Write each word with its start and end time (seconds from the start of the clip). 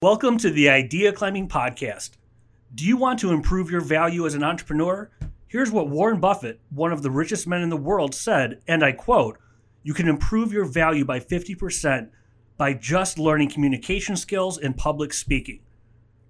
Welcome 0.00 0.38
to 0.38 0.50
the 0.50 0.68
Idea 0.68 1.12
Climbing 1.12 1.48
Podcast. 1.48 2.10
Do 2.72 2.84
you 2.84 2.96
want 2.96 3.18
to 3.18 3.32
improve 3.32 3.68
your 3.68 3.80
value 3.80 4.26
as 4.26 4.36
an 4.36 4.44
entrepreneur? 4.44 5.10
Here's 5.48 5.72
what 5.72 5.88
Warren 5.88 6.20
Buffett, 6.20 6.60
one 6.70 6.92
of 6.92 7.02
the 7.02 7.10
richest 7.10 7.48
men 7.48 7.62
in 7.62 7.68
the 7.68 7.76
world, 7.76 8.14
said, 8.14 8.60
and 8.68 8.84
I 8.84 8.92
quote 8.92 9.40
You 9.82 9.94
can 9.94 10.06
improve 10.06 10.52
your 10.52 10.66
value 10.66 11.04
by 11.04 11.18
50% 11.18 12.10
by 12.56 12.74
just 12.74 13.18
learning 13.18 13.50
communication 13.50 14.16
skills 14.16 14.56
and 14.56 14.76
public 14.76 15.12
speaking. 15.12 15.62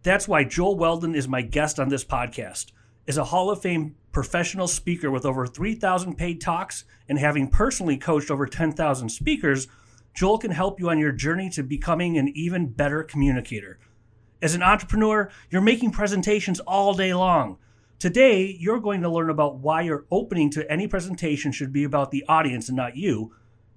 That's 0.03 0.27
why 0.27 0.45
Joel 0.45 0.79
Weldon 0.79 1.15
is 1.15 1.29
my 1.29 1.43
guest 1.43 1.79
on 1.79 1.91
this 1.91 2.07
podcast. 2.07 2.73
As 3.07 3.19
a 3.19 3.25
Hall 3.25 3.51
of 3.51 3.61
Fame 3.61 3.97
professional 4.13 4.67
speaker 4.67 5.11
with 5.11 5.27
over 5.27 5.47
3,000 5.47 6.17
paid 6.17 6.41
talks 6.41 6.85
and 7.07 7.19
having 7.19 7.51
personally 7.51 7.99
coached 7.99 8.31
over 8.31 8.47
10,000 8.47 9.11
speakers, 9.11 9.69
Joel 10.19 10.39
can 10.39 10.51
help 10.51 10.81
you 10.81 10.91
on 10.91 10.99
your 10.99 11.13
journey 11.13 11.49
to 11.51 11.63
becoming 11.63 12.19
an 12.19 12.27
even 12.35 12.73
better 12.73 13.05
communicator. 13.05 13.79
As 14.43 14.57
an 14.57 14.65
entrepreneur, 14.65 15.31
you're 15.49 15.63
making 15.63 15.93
presentations 15.93 16.59
all 16.59 16.93
day 16.93 17.15
long. 17.15 17.59
Today, 18.01 18.57
you're 18.59 18.81
going 18.81 19.01
to 19.03 19.09
learn 19.09 19.31
about 19.31 19.59
why 19.59 19.83
your 19.83 20.07
opening 20.11 20.51
to 20.51 20.69
any 20.69 20.89
presentation 20.89 21.53
should 21.53 21.73
be 21.73 21.85
about 21.85 22.11
the 22.11 22.25
audience 22.29 22.69
and 22.69 22.75
not 22.77 22.97
you. 22.97 23.33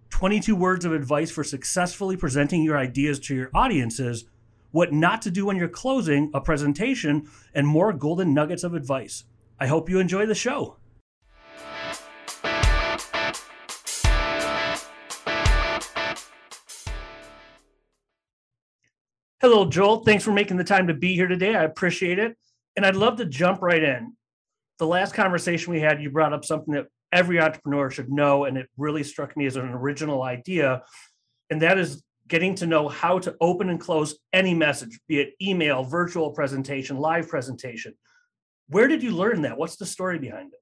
22 0.10 0.56
words 0.56 0.84
of 0.84 0.94
advice 0.94 1.30
for 1.30 1.44
successfully 1.44 2.18
presenting 2.18 2.64
your 2.64 2.76
ideas 2.76 3.20
to 3.20 3.36
your 3.36 3.52
audiences, 3.54 4.26
what 4.72 4.92
not 4.92 5.22
to 5.22 5.30
do 5.30 5.46
when 5.46 5.58
you're 5.58 5.68
closing 5.68 6.32
a 6.34 6.42
presentation, 6.42 7.30
and 7.54 7.68
more 7.68 7.94
golden 7.94 8.34
nuggets 8.34 8.64
of 8.64 8.74
advice. 8.74 9.26
I 9.60 9.68
hope 9.68 9.92
you 9.92 10.00
enjoy 10.00 10.26
the 10.26 10.34
show. 10.34 10.78
Hello, 19.42 19.66
Joel. 19.66 20.04
Thanks 20.04 20.24
for 20.24 20.32
making 20.32 20.58
the 20.58 20.64
time 20.64 20.86
to 20.86 20.94
be 20.94 21.16
here 21.16 21.28
today. 21.28 21.56
I 21.56 21.64
appreciate 21.64 22.20
it. 22.20 22.38
And 22.76 22.86
I'd 22.86 22.96
love 22.96 23.18
to 23.18 23.26
jump 23.26 23.64
right 23.64 23.82
in. 23.82 24.16
The 24.78 24.86
last 24.86 25.16
conversation 25.16 25.74
we 25.74 25.80
had, 25.80 26.00
you 26.00 26.12
brought 26.12 26.32
up 26.32 26.46
something 26.46 26.76
that 26.76 26.86
every 27.12 27.40
entrepreneur 27.40 27.90
should 27.90 28.12
know, 28.12 28.46
and 28.46 28.56
it 28.56 28.70
really 28.78 29.04
struck 29.04 29.36
me 29.36 29.48
as 29.48 29.56
an 29.56 29.68
original 29.68 30.22
idea. 30.22 30.84
And 31.50 31.60
that 31.64 31.80
is 31.80 32.04
getting 32.28 32.54
to 32.58 32.68
know 32.68 32.88
how 32.88 33.18
to 33.18 33.36
open 33.42 33.72
and 33.72 33.80
close 33.80 34.16
any 34.32 34.54
message, 34.54 35.00
be 35.08 35.20
it 35.20 35.34
email, 35.42 35.84
virtual 35.84 36.30
presentation, 36.30 36.98
live 36.98 37.28
presentation. 37.28 37.96
Where 38.70 38.88
did 38.88 39.02
you 39.02 39.10
learn 39.10 39.42
that? 39.42 39.58
What's 39.58 39.78
the 39.78 39.88
story 39.88 40.20
behind 40.20 40.54
it? 40.54 40.60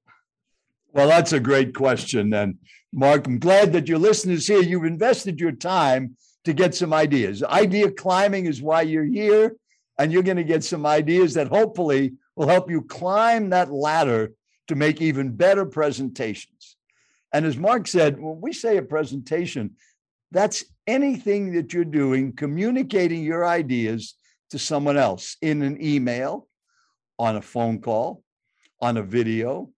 Well, 0.93 1.09
that's 1.09 1.33
a 1.33 1.41
great 1.41 1.75
question. 1.75 2.33
And 2.33 2.59
Mark, 2.93 3.27
I'm 3.27 3.39
glad 3.39 3.73
that 3.73 3.89
your 3.89 3.99
listeners 3.99 4.47
here, 4.47 4.61
you've 4.61 4.85
invested 4.85 5.41
your 5.41 5.51
time 5.51 6.15
to 6.45 6.53
get 6.53 6.75
some 6.75 6.93
ideas. 6.93 7.43
Idea 7.43 7.91
climbing 7.91 8.45
is 8.45 8.61
why 8.61 8.81
you're 8.81 9.03
here, 9.03 9.55
and 9.97 10.11
you're 10.11 10.23
going 10.23 10.37
to 10.37 10.43
get 10.43 10.63
some 10.63 10.85
ideas 10.85 11.33
that 11.33 11.47
hopefully 11.47 12.13
will 12.35 12.47
help 12.47 12.69
you 12.71 12.81
climb 12.81 13.49
that 13.49 13.71
ladder 13.71 14.31
to 14.67 14.75
make 14.75 15.01
even 15.01 15.35
better 15.35 15.65
presentations. 15.65 16.77
And 17.33 17.45
as 17.45 17.57
Mark 17.57 17.87
said, 17.87 18.19
when 18.19 18.39
we 18.39 18.53
say 18.53 18.77
a 18.77 18.81
presentation, 18.81 19.75
that's 20.31 20.63
anything 20.87 21.53
that 21.53 21.73
you're 21.73 21.85
doing, 21.85 22.33
communicating 22.33 23.23
your 23.23 23.45
ideas 23.45 24.15
to 24.51 24.59
someone 24.59 24.97
else 24.97 25.37
in 25.41 25.61
an 25.61 25.83
email, 25.83 26.47
on 27.17 27.35
a 27.35 27.41
phone 27.41 27.81
call, 27.81 28.23
on 28.81 28.97
a 28.97 29.03
video, 29.03 29.69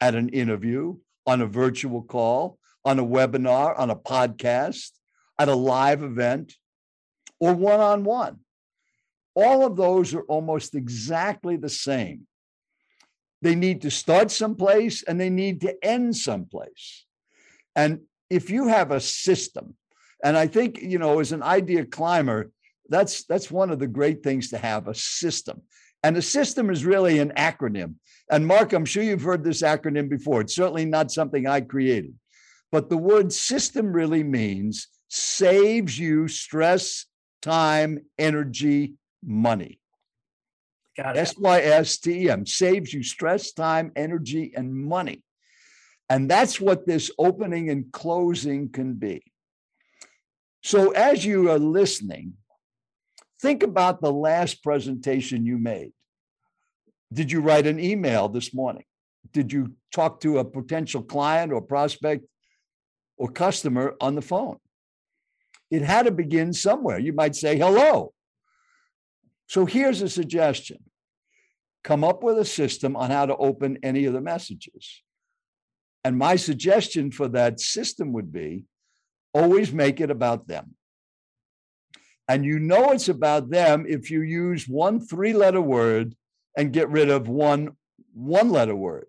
at 0.00 0.14
an 0.14 0.28
interview, 0.30 0.96
on 1.26 1.40
a 1.40 1.46
virtual 1.46 2.02
call, 2.02 2.58
on 2.84 2.98
a 2.98 3.04
webinar, 3.04 3.78
on 3.78 3.90
a 3.90 3.96
podcast, 3.96 4.90
at 5.38 5.48
a 5.48 5.54
live 5.54 6.02
event 6.02 6.54
or 7.40 7.54
one 7.54 7.80
on 7.80 8.04
one. 8.04 8.38
All 9.34 9.64
of 9.64 9.76
those 9.76 10.14
are 10.14 10.22
almost 10.22 10.74
exactly 10.74 11.56
the 11.56 11.68
same. 11.68 12.26
They 13.40 13.54
need 13.54 13.82
to 13.82 13.90
start 13.90 14.30
someplace 14.30 15.04
and 15.04 15.20
they 15.20 15.30
need 15.30 15.60
to 15.60 15.76
end 15.84 16.16
someplace. 16.16 17.04
And 17.76 18.00
if 18.28 18.50
you 18.50 18.66
have 18.66 18.90
a 18.90 19.00
system, 19.00 19.76
and 20.24 20.36
I 20.36 20.48
think, 20.48 20.80
you 20.82 20.98
know, 20.98 21.20
as 21.20 21.30
an 21.30 21.44
idea 21.44 21.84
climber, 21.84 22.50
that's 22.88 23.24
that's 23.24 23.50
one 23.50 23.70
of 23.70 23.78
the 23.78 23.86
great 23.86 24.24
things 24.24 24.50
to 24.50 24.58
have 24.58 24.88
a 24.88 24.94
system. 24.94 25.62
And 26.02 26.16
a 26.16 26.22
system 26.22 26.70
is 26.70 26.84
really 26.84 27.18
an 27.18 27.32
acronym. 27.36 27.94
And 28.30 28.46
Mark, 28.46 28.72
I'm 28.72 28.84
sure 28.84 29.02
you've 29.02 29.22
heard 29.22 29.44
this 29.44 29.62
acronym 29.62 30.08
before. 30.08 30.40
It's 30.40 30.54
certainly 30.54 30.84
not 30.84 31.10
something 31.10 31.46
I 31.46 31.60
created. 31.60 32.14
But 32.70 32.88
the 32.88 32.96
word 32.96 33.32
system 33.32 33.92
really 33.92 34.22
means 34.22 34.88
saves 35.08 35.98
you 35.98 36.28
stress, 36.28 37.06
time, 37.42 38.00
energy, 38.18 38.94
money. 39.24 39.80
S 40.98 41.36
Y 41.38 41.60
S 41.60 41.98
T 41.98 42.24
E 42.24 42.30
M 42.30 42.44
saves 42.44 42.92
you 42.92 43.02
stress, 43.02 43.52
time, 43.52 43.92
energy, 43.94 44.52
and 44.56 44.74
money. 44.74 45.22
And 46.10 46.28
that's 46.28 46.60
what 46.60 46.86
this 46.86 47.10
opening 47.18 47.70
and 47.70 47.92
closing 47.92 48.70
can 48.70 48.94
be. 48.94 49.22
So, 50.62 50.90
as 50.90 51.24
you 51.24 51.50
are 51.50 51.58
listening, 51.58 52.34
think 53.40 53.62
about 53.62 54.00
the 54.00 54.12
last 54.12 54.62
presentation 54.62 55.46
you 55.46 55.58
made. 55.58 55.92
Did 57.12 57.30
you 57.30 57.40
write 57.40 57.66
an 57.66 57.78
email 57.78 58.28
this 58.28 58.52
morning? 58.52 58.84
Did 59.32 59.52
you 59.52 59.74
talk 59.92 60.20
to 60.20 60.38
a 60.38 60.44
potential 60.44 61.02
client 61.02 61.52
or 61.52 61.60
prospect 61.60 62.24
or 63.16 63.28
customer 63.28 63.94
on 64.00 64.14
the 64.14 64.22
phone? 64.22 64.58
It 65.70 65.82
had 65.82 66.06
to 66.06 66.12
begin 66.12 66.52
somewhere. 66.52 66.98
You 66.98 67.12
might 67.12 67.36
say, 67.36 67.58
hello. 67.58 68.12
So 69.46 69.66
here's 69.66 70.02
a 70.02 70.08
suggestion 70.08 70.78
come 71.84 72.04
up 72.04 72.22
with 72.22 72.38
a 72.38 72.44
system 72.44 72.96
on 72.96 73.10
how 73.10 73.24
to 73.24 73.36
open 73.36 73.78
any 73.82 74.04
of 74.04 74.12
the 74.12 74.20
messages. 74.20 75.02
And 76.04 76.18
my 76.18 76.36
suggestion 76.36 77.10
for 77.10 77.28
that 77.28 77.60
system 77.60 78.12
would 78.12 78.32
be 78.32 78.64
always 79.32 79.72
make 79.72 80.00
it 80.00 80.10
about 80.10 80.46
them. 80.48 80.74
And 82.28 82.44
you 82.44 82.58
know 82.58 82.90
it's 82.90 83.08
about 83.08 83.48
them 83.48 83.86
if 83.88 84.10
you 84.10 84.20
use 84.20 84.68
one 84.68 85.00
three 85.00 85.32
letter 85.32 85.62
word 85.62 86.14
and 86.56 86.72
get 86.72 86.90
rid 86.90 87.08
of 87.08 87.28
one 87.28 87.70
one 88.12 88.50
letter 88.50 88.76
word. 88.76 89.06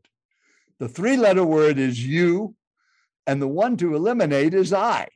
The 0.79 0.87
three 0.87 1.17
letter 1.17 1.43
word 1.43 1.77
is 1.77 2.05
you, 2.05 2.55
and 3.27 3.41
the 3.41 3.47
one 3.47 3.75
to 3.77 3.95
eliminate 3.95 4.53
is 4.53 4.71
I. 4.71 5.09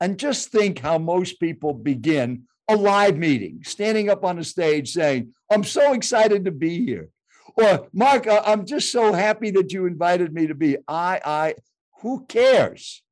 And 0.00 0.18
just 0.18 0.50
think 0.50 0.78
how 0.78 0.98
most 0.98 1.40
people 1.40 1.74
begin 1.74 2.44
a 2.68 2.76
live 2.76 3.16
meeting, 3.16 3.62
standing 3.64 4.10
up 4.10 4.24
on 4.24 4.38
a 4.38 4.44
stage 4.44 4.92
saying, 4.92 5.32
I'm 5.50 5.64
so 5.64 5.92
excited 5.92 6.44
to 6.44 6.52
be 6.52 6.84
here. 6.84 7.08
Or, 7.56 7.88
Mark, 7.92 8.26
I'm 8.28 8.66
just 8.66 8.92
so 8.92 9.12
happy 9.12 9.50
that 9.52 9.72
you 9.72 9.86
invited 9.86 10.32
me 10.32 10.46
to 10.46 10.54
be. 10.54 10.76
I, 10.86 11.20
I, 11.24 11.54
who 12.02 12.24
cares? 12.26 13.02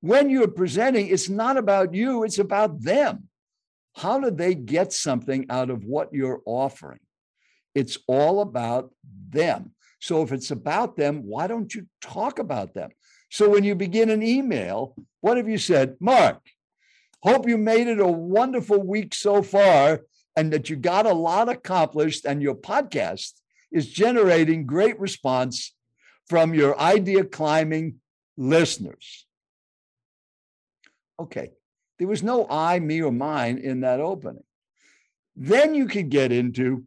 When 0.00 0.28
you're 0.28 0.48
presenting, 0.48 1.06
it's 1.06 1.30
not 1.30 1.56
about 1.56 1.94
you, 1.94 2.24
it's 2.24 2.38
about 2.38 2.82
them. 2.82 3.28
How 3.96 4.20
do 4.20 4.30
they 4.30 4.54
get 4.54 4.92
something 4.92 5.46
out 5.48 5.70
of 5.70 5.84
what 5.84 6.12
you're 6.12 6.42
offering? 6.44 6.98
It's 7.74 7.96
all 8.06 8.40
about 8.40 8.92
them. 9.30 9.72
So 10.00 10.22
if 10.22 10.32
it's 10.32 10.50
about 10.50 10.96
them, 10.96 11.22
why 11.24 11.46
don't 11.46 11.74
you 11.74 11.86
talk 12.02 12.38
about 12.38 12.74
them? 12.74 12.90
So 13.34 13.48
when 13.48 13.64
you 13.64 13.74
begin 13.74 14.10
an 14.10 14.22
email, 14.22 14.94
what 15.20 15.38
have 15.38 15.48
you 15.48 15.58
said? 15.58 15.96
Mark, 15.98 16.40
hope 17.20 17.48
you 17.48 17.58
made 17.58 17.88
it 17.88 17.98
a 17.98 18.06
wonderful 18.06 18.80
week 18.80 19.12
so 19.12 19.42
far 19.42 20.02
and 20.36 20.52
that 20.52 20.70
you 20.70 20.76
got 20.76 21.04
a 21.04 21.12
lot 21.12 21.48
accomplished 21.48 22.26
and 22.26 22.40
your 22.40 22.54
podcast 22.54 23.32
is 23.72 23.90
generating 23.90 24.66
great 24.66 25.00
response 25.00 25.74
from 26.28 26.54
your 26.54 26.78
idea 26.78 27.24
climbing 27.24 27.96
listeners. 28.36 29.26
Okay, 31.18 31.50
there 31.98 32.06
was 32.06 32.22
no 32.22 32.46
I, 32.48 32.78
me, 32.78 33.02
or 33.02 33.10
mine 33.10 33.58
in 33.58 33.80
that 33.80 33.98
opening. 33.98 34.44
Then 35.34 35.74
you 35.74 35.88
could 35.88 36.08
get 36.08 36.30
into 36.30 36.84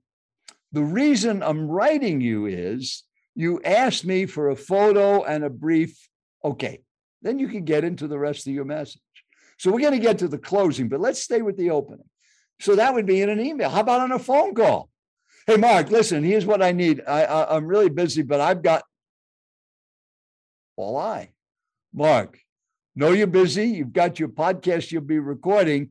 the 0.72 0.84
reason 0.84 1.44
I'm 1.44 1.68
writing 1.68 2.22
you 2.22 2.46
is 2.46 3.04
you 3.36 3.60
asked 3.66 4.06
me 4.06 4.26
for 4.26 4.50
a 4.50 4.56
photo 4.56 5.26
and 5.26 5.44
a 5.44 5.50
brief 5.50 6.08
Okay, 6.48 6.80
then 7.22 7.40
you 7.40 7.50
can 7.50 7.66
get 7.66 7.84
into 7.84 8.08
the 8.08 8.18
rest 8.18 8.48
of 8.48 8.54
your 8.54 8.64
message. 8.64 9.02
So 9.60 9.70
we're 9.70 9.82
going 9.82 9.92
to 9.92 10.00
get 10.00 10.20
to 10.20 10.30
the 10.30 10.38
closing, 10.38 10.88
but 10.88 11.02
let's 11.02 11.22
stay 11.22 11.42
with 11.42 11.58
the 11.58 11.72
opening. 11.72 12.08
So 12.62 12.78
that 12.78 12.94
would 12.94 13.06
be 13.06 13.22
in 13.22 13.30
an 13.30 13.42
email. 13.42 13.70
How 13.70 13.82
about 13.82 14.00
on 14.00 14.14
a 14.14 14.20
phone 14.20 14.56
call? 14.56 14.90
Hey, 15.46 15.58
Mark, 15.58 15.90
listen, 15.90 16.24
here's 16.24 16.46
what 16.46 16.62
I 16.62 16.72
need. 16.72 17.02
I, 17.06 17.24
I, 17.24 17.56
I'm 17.56 17.68
really 17.68 17.90
busy, 17.90 18.22
but 18.22 18.40
I've 18.40 18.64
got 18.64 18.84
all 20.78 20.96
I. 20.96 21.32
Mark, 21.94 22.40
know 22.96 23.12
you're 23.12 23.28
busy. 23.28 23.68
You've 23.68 23.94
got 23.94 24.20
your 24.20 24.30
podcast 24.30 24.92
you'll 24.92 25.02
be 25.02 25.20
recording. 25.20 25.90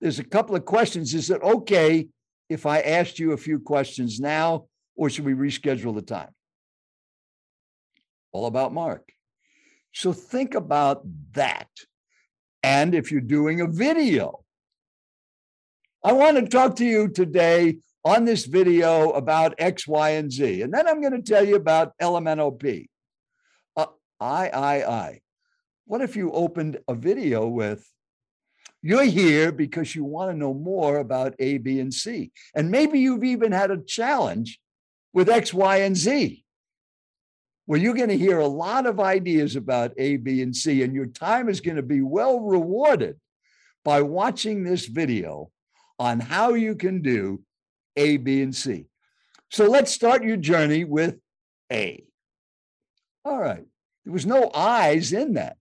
There's 0.00 0.18
a 0.18 0.24
couple 0.24 0.56
of 0.56 0.66
questions. 0.66 1.14
Is 1.14 1.30
it 1.30 1.42
okay 1.42 2.08
if 2.50 2.66
I 2.66 2.80
asked 2.80 3.18
you 3.18 3.32
a 3.32 3.38
few 3.38 3.60
questions 3.60 4.20
now, 4.20 4.66
or 4.94 5.08
should 5.08 5.24
we 5.24 5.32
reschedule 5.32 5.94
the 5.94 6.02
time? 6.02 6.30
All 8.32 8.46
about 8.46 8.74
Mark. 8.74 9.10
So 9.96 10.12
think 10.12 10.54
about 10.54 11.00
that. 11.32 11.70
And 12.62 12.94
if 12.94 13.10
you're 13.10 13.22
doing 13.22 13.62
a 13.62 13.66
video, 13.66 14.44
I 16.04 16.12
want 16.12 16.36
to 16.36 16.46
talk 16.46 16.76
to 16.76 16.84
you 16.84 17.08
today 17.08 17.78
on 18.04 18.26
this 18.26 18.44
video 18.44 19.12
about 19.12 19.54
X, 19.56 19.88
Y, 19.88 20.10
and 20.10 20.30
Z. 20.30 20.60
And 20.60 20.74
then 20.74 20.86
I'm 20.86 21.00
going 21.00 21.14
to 21.14 21.22
tell 21.22 21.42
you 21.42 21.56
about 21.56 21.94
LMNOP. 21.96 22.88
Uh, 23.74 23.86
I, 24.20 24.48
I, 24.50 24.74
I. 24.84 25.20
What 25.86 26.02
if 26.02 26.14
you 26.14 26.30
opened 26.30 26.78
a 26.86 26.94
video 26.94 27.46
with, 27.46 27.90
you're 28.82 29.04
here 29.04 29.50
because 29.50 29.94
you 29.94 30.04
want 30.04 30.30
to 30.30 30.36
know 30.36 30.52
more 30.52 30.98
about 30.98 31.34
A, 31.38 31.56
B, 31.56 31.80
and 31.80 31.92
C. 31.92 32.32
And 32.54 32.70
maybe 32.70 33.00
you've 33.00 33.24
even 33.24 33.50
had 33.50 33.70
a 33.70 33.82
challenge 33.82 34.60
with 35.14 35.30
X, 35.30 35.54
Y, 35.54 35.78
and 35.78 35.96
Z, 35.96 36.44
where 37.66 37.78
you're 37.78 37.94
going 37.94 38.08
to 38.08 38.16
hear 38.16 38.38
a 38.38 38.46
lot 38.46 38.86
of 38.86 39.00
ideas 39.00 39.56
about 39.56 39.92
A, 39.98 40.16
B, 40.16 40.40
and 40.40 40.54
C, 40.54 40.82
and 40.82 40.94
your 40.94 41.06
time 41.06 41.48
is 41.48 41.60
going 41.60 41.76
to 41.76 41.82
be 41.82 42.00
well 42.00 42.40
rewarded 42.40 43.16
by 43.84 44.02
watching 44.02 44.64
this 44.64 44.86
video 44.86 45.50
on 45.98 46.20
how 46.20 46.54
you 46.54 46.74
can 46.74 47.02
do 47.02 47.42
A, 47.96 48.16
B, 48.16 48.42
and 48.42 48.54
C. 48.54 48.86
So 49.50 49.68
let's 49.68 49.92
start 49.92 50.24
your 50.24 50.36
journey 50.36 50.84
with 50.84 51.16
A. 51.72 52.04
All 53.24 53.38
right. 53.38 53.64
There 54.04 54.12
was 54.12 54.26
no 54.26 54.50
I's 54.54 55.12
in 55.12 55.34
that. 55.34 55.56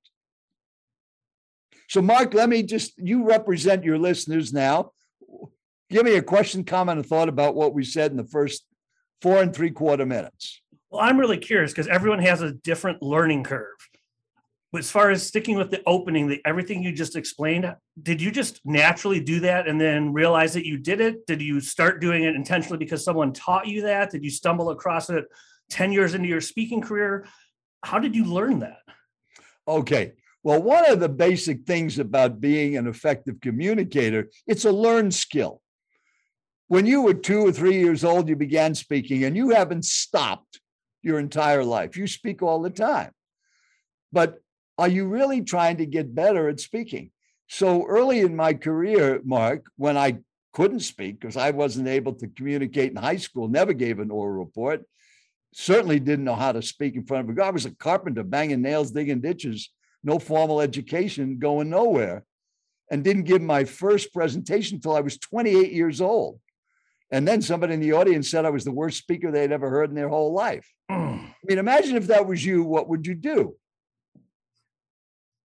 So, 1.87 2.01
Mark, 2.01 2.33
let 2.33 2.49
me 2.49 2.63
just, 2.63 2.93
you 2.97 3.27
represent 3.27 3.83
your 3.83 3.97
listeners 3.97 4.53
now. 4.53 4.91
Give 5.89 6.03
me 6.03 6.15
a 6.15 6.21
question, 6.21 6.63
comment, 6.63 6.99
and 6.99 7.07
thought 7.07 7.29
about 7.29 7.55
what 7.55 7.73
we 7.73 7.83
said 7.83 8.11
in 8.11 8.17
the 8.17 8.23
first 8.23 8.65
four 9.21 9.41
and 9.41 9.55
three 9.55 9.71
quarter 9.71 10.05
minutes. 10.05 10.61
Well, 10.89 11.01
I'm 11.01 11.19
really 11.19 11.37
curious 11.37 11.71
because 11.71 11.87
everyone 11.87 12.19
has 12.19 12.41
a 12.41 12.51
different 12.51 13.01
learning 13.01 13.43
curve. 13.43 13.75
But 14.71 14.79
as 14.79 14.91
far 14.91 15.09
as 15.09 15.25
sticking 15.25 15.57
with 15.57 15.71
the 15.71 15.81
opening, 15.85 16.27
the 16.27 16.41
everything 16.45 16.83
you 16.83 16.91
just 16.91 17.15
explained, 17.15 17.73
did 18.01 18.21
you 18.21 18.29
just 18.29 18.59
naturally 18.65 19.21
do 19.21 19.39
that 19.39 19.69
and 19.69 19.79
then 19.79 20.11
realize 20.11 20.53
that 20.53 20.65
you 20.65 20.77
did 20.77 20.99
it? 20.99 21.25
Did 21.27 21.41
you 21.41 21.61
start 21.61 22.01
doing 22.01 22.23
it 22.23 22.35
intentionally 22.35 22.77
because 22.77 23.03
someone 23.03 23.31
taught 23.31 23.67
you 23.67 23.83
that? 23.83 24.11
Did 24.11 24.23
you 24.23 24.29
stumble 24.29 24.71
across 24.71 25.09
it 25.09 25.25
10 25.69 25.93
years 25.93 26.13
into 26.13 26.27
your 26.27 26.41
speaking 26.41 26.81
career? 26.81 27.25
How 27.83 27.99
did 27.99 28.15
you 28.15 28.25
learn 28.25 28.59
that? 28.59 28.79
Okay. 29.65 30.13
Well, 30.43 30.61
one 30.61 30.91
of 30.91 30.99
the 30.99 31.09
basic 31.09 31.65
things 31.65 31.97
about 31.97 32.41
being 32.41 32.75
an 32.75 32.85
effective 32.85 33.39
communicator, 33.41 34.29
it's 34.45 34.65
a 34.65 34.71
learned 34.71 35.13
skill. 35.13 35.61
When 36.67 36.85
you 36.85 37.01
were 37.01 37.13
two 37.13 37.47
or 37.47 37.51
three 37.51 37.79
years 37.79 38.03
old, 38.03 38.27
you 38.27 38.35
began 38.35 38.75
speaking 38.75 39.23
and 39.23 39.37
you 39.37 39.51
haven't 39.51 39.85
stopped 39.85 40.59
your 41.05 41.19
entire 41.19 41.63
life. 41.63 41.95
You 41.95 42.07
speak 42.07 42.41
all 42.41 42.61
the 42.61 42.69
time. 42.69 43.11
But 44.11 44.39
are 44.77 44.87
you 44.87 45.07
really 45.07 45.41
trying 45.41 45.77
to 45.77 45.85
get 45.85 46.15
better 46.15 46.49
at 46.49 46.59
speaking? 46.59 47.11
So 47.47 47.85
early 47.85 48.21
in 48.21 48.35
my 48.35 48.55
career, 48.55 49.21
Mark, 49.23 49.67
when 49.77 49.97
I 49.97 50.17
couldn't 50.53 50.79
speak 50.79 51.19
because 51.19 51.37
I 51.37 51.51
wasn't 51.51 51.87
able 51.87 52.13
to 52.15 52.27
communicate 52.27 52.89
in 52.89 52.97
high 52.97 53.17
school, 53.17 53.47
never 53.47 53.73
gave 53.73 53.99
an 53.99 54.09
oral 54.09 54.33
report, 54.33 54.83
certainly 55.53 55.99
didn't 55.99 56.25
know 56.25 56.35
how 56.35 56.51
to 56.51 56.61
speak 56.61 56.95
in 56.95 57.05
front 57.05 57.25
of 57.25 57.29
a 57.29 57.37
guy. 57.37 57.47
I 57.47 57.51
was 57.51 57.65
a 57.65 57.75
carpenter 57.75 58.23
banging 58.23 58.61
nails, 58.61 58.91
digging 58.91 59.21
ditches, 59.21 59.69
no 60.03 60.17
formal 60.17 60.59
education, 60.59 61.37
going 61.37 61.69
nowhere, 61.69 62.23
and 62.89 63.03
didn't 63.03 63.23
give 63.23 63.41
my 63.41 63.63
first 63.63 64.11
presentation 64.11 64.77
until 64.77 64.95
I 64.95 65.01
was 65.01 65.19
28 65.19 65.71
years 65.71 66.01
old. 66.01 66.39
And 67.11 67.27
then 67.27 67.41
somebody 67.41 67.73
in 67.73 67.79
the 67.79 67.93
audience 67.93 68.29
said 68.29 68.45
I 68.45 68.49
was 68.49 68.65
the 68.65 68.71
worst 68.71 68.97
speaker 68.97 69.31
they'd 69.31 69.51
ever 69.51 69.69
heard 69.69 69.89
in 69.89 69.95
their 69.95 70.09
whole 70.09 70.33
life. 70.33 70.67
I 70.89 71.27
mean, 71.43 71.59
imagine 71.59 71.95
if 71.95 72.07
that 72.07 72.27
was 72.27 72.43
you, 72.43 72.63
what 72.63 72.89
would 72.89 73.05
you 73.05 73.15
do? 73.15 73.55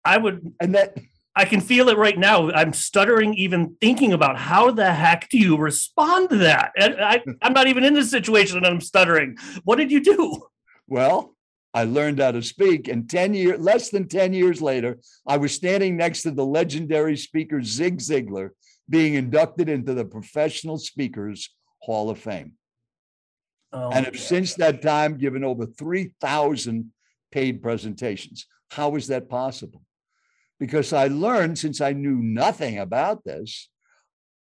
I 0.05 0.17
would, 0.17 0.53
And 0.59 0.75
that 0.75 0.97
I 1.35 1.45
can 1.45 1.61
feel 1.61 1.89
it 1.89 1.97
right 1.97 2.17
now. 2.17 2.49
I'm 2.51 2.73
stuttering 2.73 3.35
even 3.35 3.75
thinking 3.79 4.11
about 4.11 4.37
how 4.37 4.71
the 4.71 4.91
heck 4.91 5.29
do 5.29 5.37
you 5.37 5.55
respond 5.55 6.29
to 6.29 6.37
that? 6.37 6.71
And 6.75 6.95
I, 6.99 7.21
I'm 7.41 7.53
not 7.53 7.67
even 7.67 7.83
in 7.83 7.93
this 7.93 8.09
situation 8.09 8.57
and 8.57 8.65
I'm 8.65 8.81
stuttering. 8.81 9.37
What 9.63 9.77
did 9.77 9.91
you 9.91 9.99
do? 9.99 10.47
Well, 10.87 11.35
I 11.73 11.83
learned 11.83 12.19
how 12.19 12.31
to 12.31 12.41
speak, 12.41 12.87
and 12.87 13.07
10 13.07 13.35
years, 13.35 13.59
less 13.59 13.89
than 13.91 14.07
10 14.07 14.33
years 14.33 14.63
later, 14.63 14.97
I 15.27 15.37
was 15.37 15.53
standing 15.53 15.95
next 15.95 16.23
to 16.23 16.31
the 16.31 16.45
legendary 16.45 17.17
speaker 17.17 17.61
Zig 17.61 17.99
Ziglar 17.99 18.49
being 18.89 19.15
inducted 19.15 19.69
into 19.69 19.93
the 19.93 20.05
Professional 20.05 20.77
Speakers 20.77 21.49
Hall 21.79 22.09
of 22.09 22.19
Fame. 22.19 22.53
Oh, 23.73 23.89
and 23.91 24.05
have 24.05 24.19
since 24.19 24.55
that 24.55 24.81
time 24.81 25.17
given 25.17 25.43
over 25.43 25.65
3,000 25.65 26.91
paid 27.31 27.61
presentations. 27.61 28.45
How 28.71 28.95
is 28.95 29.07
that 29.07 29.29
possible? 29.29 29.81
Because 30.59 30.93
I 30.93 31.07
learned, 31.07 31.59
since 31.59 31.81
I 31.81 31.93
knew 31.93 32.15
nothing 32.15 32.79
about 32.79 33.23
this, 33.23 33.69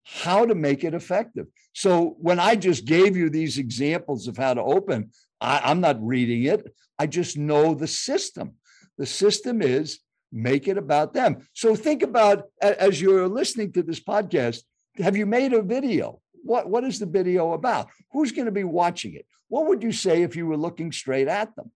how 0.04 0.44
to 0.44 0.54
make 0.54 0.84
it 0.84 0.94
effective. 0.94 1.46
So 1.72 2.16
when 2.18 2.38
I 2.38 2.56
just 2.56 2.84
gave 2.84 3.16
you 3.16 3.30
these 3.30 3.58
examples 3.58 4.28
of 4.28 4.36
how 4.36 4.54
to 4.54 4.62
open, 4.62 5.10
I, 5.40 5.60
I'm 5.64 5.80
not 5.80 6.04
reading 6.04 6.44
it. 6.44 6.74
I 6.98 7.06
just 7.06 7.36
know 7.36 7.74
the 7.74 7.86
system. 7.86 8.54
The 8.98 9.06
system 9.06 9.62
is 9.62 10.00
make 10.34 10.66
it 10.66 10.76
about 10.76 11.14
them. 11.14 11.46
So 11.52 11.76
think 11.76 12.02
about 12.02 12.48
as 12.60 13.00
you're 13.00 13.28
listening 13.28 13.72
to 13.72 13.82
this 13.82 14.00
podcast, 14.00 14.62
have 14.98 15.16
you 15.16 15.26
made 15.26 15.52
a 15.52 15.62
video? 15.62 16.20
What, 16.42 16.68
what 16.68 16.84
is 16.84 16.98
the 16.98 17.06
video 17.06 17.52
about? 17.52 17.88
Who's 18.12 18.32
going 18.32 18.46
to 18.46 18.52
be 18.52 18.64
watching 18.64 19.14
it? 19.14 19.26
What 19.48 19.66
would 19.68 19.82
you 19.82 19.92
say 19.92 20.22
if 20.22 20.36
you 20.36 20.46
were 20.46 20.56
looking 20.56 20.92
straight 20.92 21.28
at 21.28 21.54
them? 21.56 21.70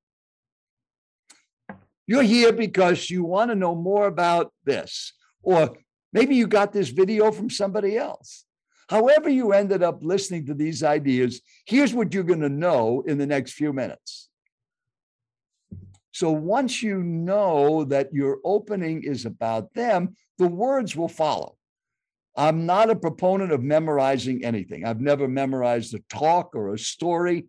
You're 2.07 2.23
here 2.23 2.53
because 2.53 3.09
you 3.11 3.23
want 3.23 3.51
to 3.51 3.55
know 3.55 3.75
more 3.75 4.07
about 4.07 4.53
this, 4.65 5.13
or 5.43 5.77
maybe 6.13 6.35
you 6.35 6.47
got 6.47 6.73
this 6.73 6.89
video 6.89 7.31
from 7.31 7.51
somebody 7.51 7.97
else. 7.97 8.45
However, 8.89 9.29
you 9.29 9.53
ended 9.53 9.83
up 9.83 10.03
listening 10.03 10.47
to 10.47 10.55
these 10.55 10.83
ideas, 10.83 11.43
here's 11.67 11.93
what 11.93 12.15
you're 12.15 12.25
going 12.25 12.41
to 12.41 12.49
know 12.49 13.05
in 13.07 13.19
the 13.19 13.27
next 13.27 13.53
few 13.53 13.73
minutes. 13.75 14.28
So 16.13 16.31
once 16.31 16.83
you 16.83 17.03
know 17.03 17.85
that 17.85 18.13
your 18.13 18.39
opening 18.45 19.03
is 19.03 19.27
about 19.27 19.75
them, 19.75 20.17
the 20.39 20.49
words 20.49 20.97
will 20.97 21.09
follow. 21.09 21.57
I'm 22.37 22.67
not 22.67 22.91
a 22.91 22.97
proponent 22.97 23.53
of 23.53 23.63
memorizing 23.63 24.45
anything. 24.45 24.85
I've 24.85 25.01
never 25.01 25.27
memorized 25.27 25.95
a 25.95 26.01
talk 26.09 26.55
or 26.55 26.73
a 26.73 26.79
story. 26.79 27.47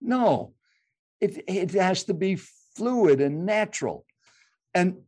No, 0.00 0.54
it, 1.20 1.42
it 1.48 1.72
has 1.72 2.04
to 2.04 2.14
be 2.14 2.36
fluid 2.76 3.20
and 3.20 3.44
natural. 3.44 4.06
And 4.74 4.98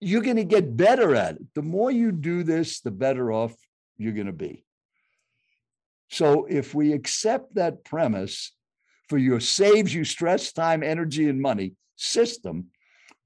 you're 0.00 0.22
going 0.22 0.36
to 0.36 0.44
get 0.44 0.76
better 0.76 1.14
at 1.14 1.36
it. 1.36 1.42
The 1.54 1.62
more 1.62 1.90
you 1.90 2.10
do 2.10 2.42
this, 2.42 2.80
the 2.80 2.90
better 2.90 3.30
off 3.30 3.54
you're 3.98 4.14
going 4.14 4.26
to 4.26 4.32
be. 4.32 4.64
So 6.08 6.46
if 6.46 6.74
we 6.74 6.92
accept 6.92 7.54
that 7.56 7.84
premise 7.84 8.52
for 9.08 9.18
your 9.18 9.40
saves 9.40 9.94
you 9.94 10.04
stress, 10.04 10.52
time, 10.52 10.82
energy, 10.82 11.28
and 11.28 11.40
money 11.40 11.74
system, 12.00 12.66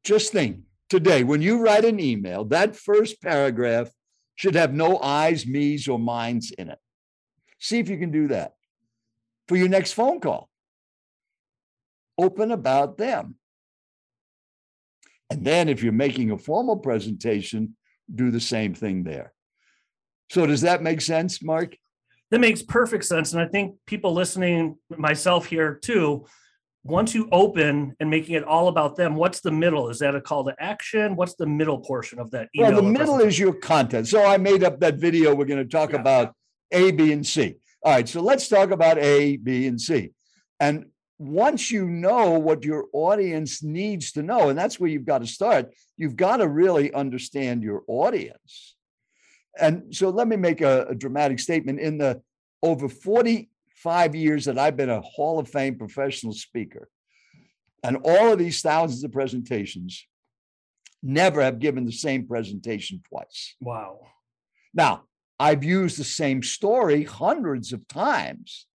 just 0.03 0.33
think 0.33 0.61
today 0.91 1.25
when 1.25 1.41
you 1.41 1.63
write 1.63 1.85
an 1.85 2.01
email, 2.01 2.45
that 2.47 2.77
first 2.77 3.23
paragraph 3.23 3.89
should 4.35 4.55
have 4.55 4.75
no 4.75 4.99
I's, 4.99 5.47
me's, 5.47 5.89
or 5.89 5.99
mine's 5.99 6.51
in 6.51 6.69
it. 6.69 6.79
See 7.59 7.79
if 7.79 7.89
you 7.89 7.99
can 7.99 8.11
do 8.11 8.29
that 8.29 8.55
for 9.49 9.57
your 9.57 9.69
next 9.69 9.93
phone 9.93 10.21
call. 10.21 10.51
Open 12.19 12.51
about 12.51 12.99
them. 12.99 13.37
And 15.31 15.45
then 15.45 15.69
if 15.69 15.83
you're 15.83 15.93
making 15.93 16.31
a 16.31 16.39
formal 16.39 16.77
presentation, 16.77 17.77
do 18.13 18.31
the 18.31 18.41
same 18.41 18.75
thing 18.75 19.05
there. 19.05 19.33
So 20.31 20.47
does 20.47 20.63
that 20.63 20.83
make 20.83 21.01
sense, 21.01 21.43
Mark? 21.43 21.77
That 22.31 22.41
makes 22.41 22.63
perfect 22.63 23.05
sense. 23.05 23.33
And 23.33 23.41
I 23.41 23.47
think 23.47 23.77
people 23.87 24.13
listening, 24.13 24.77
myself 24.91 25.47
here 25.47 25.75
too, 25.75 26.27
once 26.85 27.15
you 27.15 27.29
open 27.33 27.97
and 27.99 28.11
making 28.11 28.35
it 28.35 28.45
all 28.45 28.69
about 28.69 28.95
them, 28.95 29.15
what's 29.15 29.41
the 29.41 29.51
middle? 29.51 29.89
Is 29.89 29.99
that 30.01 30.15
a 30.15 30.21
call 30.21 30.45
to 30.45 30.55
action? 30.59 31.17
What's 31.17 31.35
the 31.35 31.47
middle 31.47 31.79
portion 31.79 32.19
of 32.19 32.31
that 32.33 32.51
email? 32.55 32.73
Well, 32.73 32.83
the 32.83 32.91
middle 32.91 33.21
is 33.21 33.39
your 33.39 33.55
content. 33.55 34.07
So 34.07 34.25
I 34.25 34.37
made 34.37 34.63
up 34.63 34.81
that 34.81 34.97
video. 34.97 35.35
We're 35.35 35.47
going 35.47 35.65
to 35.65 35.71
talk 35.71 35.93
Yeah. 35.93 36.01
about 36.01 36.35
A, 36.73 36.91
B, 36.93 37.11
and 37.13 37.27
C. 37.27 37.55
All 37.83 37.93
right. 37.93 38.07
So 38.07 38.21
let's 38.21 38.49
talk 38.49 38.71
about 38.71 38.99
A, 38.99 39.39
B, 39.39 39.67
and 39.67 39.81
C. 39.81 40.11
And 40.61 40.87
once 41.19 41.71
you 41.71 41.89
know 41.89 42.39
what 42.39 42.65
your 42.65 42.87
audience 42.93 43.63
needs 43.63 44.13
to 44.13 44.23
know, 44.23 44.51
and 44.51 44.59
that's 44.59 44.79
where 44.79 44.91
you've 44.91 45.07
got 45.07 45.19
to 45.19 45.27
start, 45.27 45.73
you've 45.97 46.17
got 46.17 46.39
to 46.39 46.49
really 46.49 46.93
understand 46.93 47.63
your 47.63 47.83
audience. 47.87 48.77
And 49.59 49.95
so 49.95 50.11
let 50.11 50.29
me 50.29 50.37
make 50.37 50.61
a, 50.61 50.87
a 50.91 50.95
dramatic 50.95 51.39
statement. 51.39 51.81
In 51.81 51.97
the 51.97 52.21
over 52.63 52.89
45 53.85 54.15
years 54.15 54.47
that 54.47 54.59
I've 54.59 54.79
been 54.79 54.89
a 54.89 55.03
Hall 55.03 55.39
of 55.39 55.47
Fame 55.47 55.77
professional 55.77 56.33
speaker, 56.33 56.89
and 57.83 57.99
all 58.03 58.33
of 58.33 58.39
these 58.39 58.63
thousands 58.63 59.05
of 59.05 59.13
presentations, 59.13 60.07
never 61.03 61.43
have 61.43 61.59
given 61.59 61.85
the 61.85 61.93
same 61.93 62.27
presentation 62.27 63.03
twice. 63.07 63.55
wow. 63.61 64.01
Now, 64.73 65.03
I've 65.39 65.63
used 65.63 65.99
the 65.99 66.05
same 66.05 66.43
story 66.43 67.05
hundreds 67.05 67.75
of 67.75 67.87
times, 67.87 68.67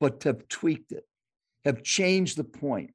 but 0.00 0.22
have 0.22 0.48
tweaked 0.48 0.92
it, 0.92 1.04
have 1.66 1.82
changed 1.82 2.38
the 2.38 2.44
point, 2.44 2.94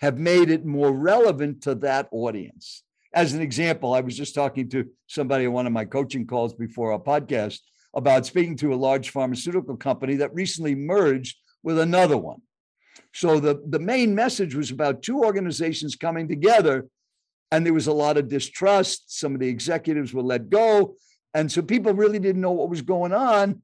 have 0.00 0.18
made 0.18 0.48
it 0.48 0.64
more 0.64 0.90
relevant 0.90 1.62
to 1.64 1.74
that 1.76 2.08
audience. 2.10 2.82
As 3.12 3.34
an 3.34 3.42
example, 3.42 3.92
I 3.92 4.00
was 4.00 4.16
just 4.16 4.34
talking 4.34 4.70
to 4.70 4.88
somebody 5.08 5.46
on 5.46 5.52
one 5.52 5.66
of 5.66 5.74
my 5.74 5.84
coaching 5.84 6.26
calls 6.26 6.54
before 6.54 6.92
our 6.92 6.98
podcast 6.98 7.60
about 7.94 8.26
speaking 8.26 8.56
to 8.56 8.74
a 8.74 8.76
large 8.76 9.10
pharmaceutical 9.10 9.76
company 9.76 10.16
that 10.16 10.34
recently 10.34 10.74
merged 10.74 11.36
with 11.62 11.78
another 11.78 12.16
one. 12.16 12.42
So 13.12 13.38
the, 13.40 13.62
the 13.66 13.78
main 13.78 14.14
message 14.14 14.54
was 14.54 14.70
about 14.70 15.02
two 15.02 15.22
organizations 15.22 15.94
coming 15.94 16.28
together, 16.28 16.86
and 17.50 17.64
there 17.64 17.72
was 17.72 17.86
a 17.86 17.92
lot 17.92 18.16
of 18.16 18.28
distrust. 18.28 19.18
Some 19.18 19.34
of 19.34 19.40
the 19.40 19.48
executives 19.48 20.12
were 20.12 20.22
let 20.22 20.50
go. 20.50 20.96
And 21.34 21.50
so 21.50 21.62
people 21.62 21.92
really 21.92 22.18
didn't 22.18 22.40
know 22.40 22.52
what 22.52 22.70
was 22.70 22.82
going 22.82 23.12
on. 23.12 23.62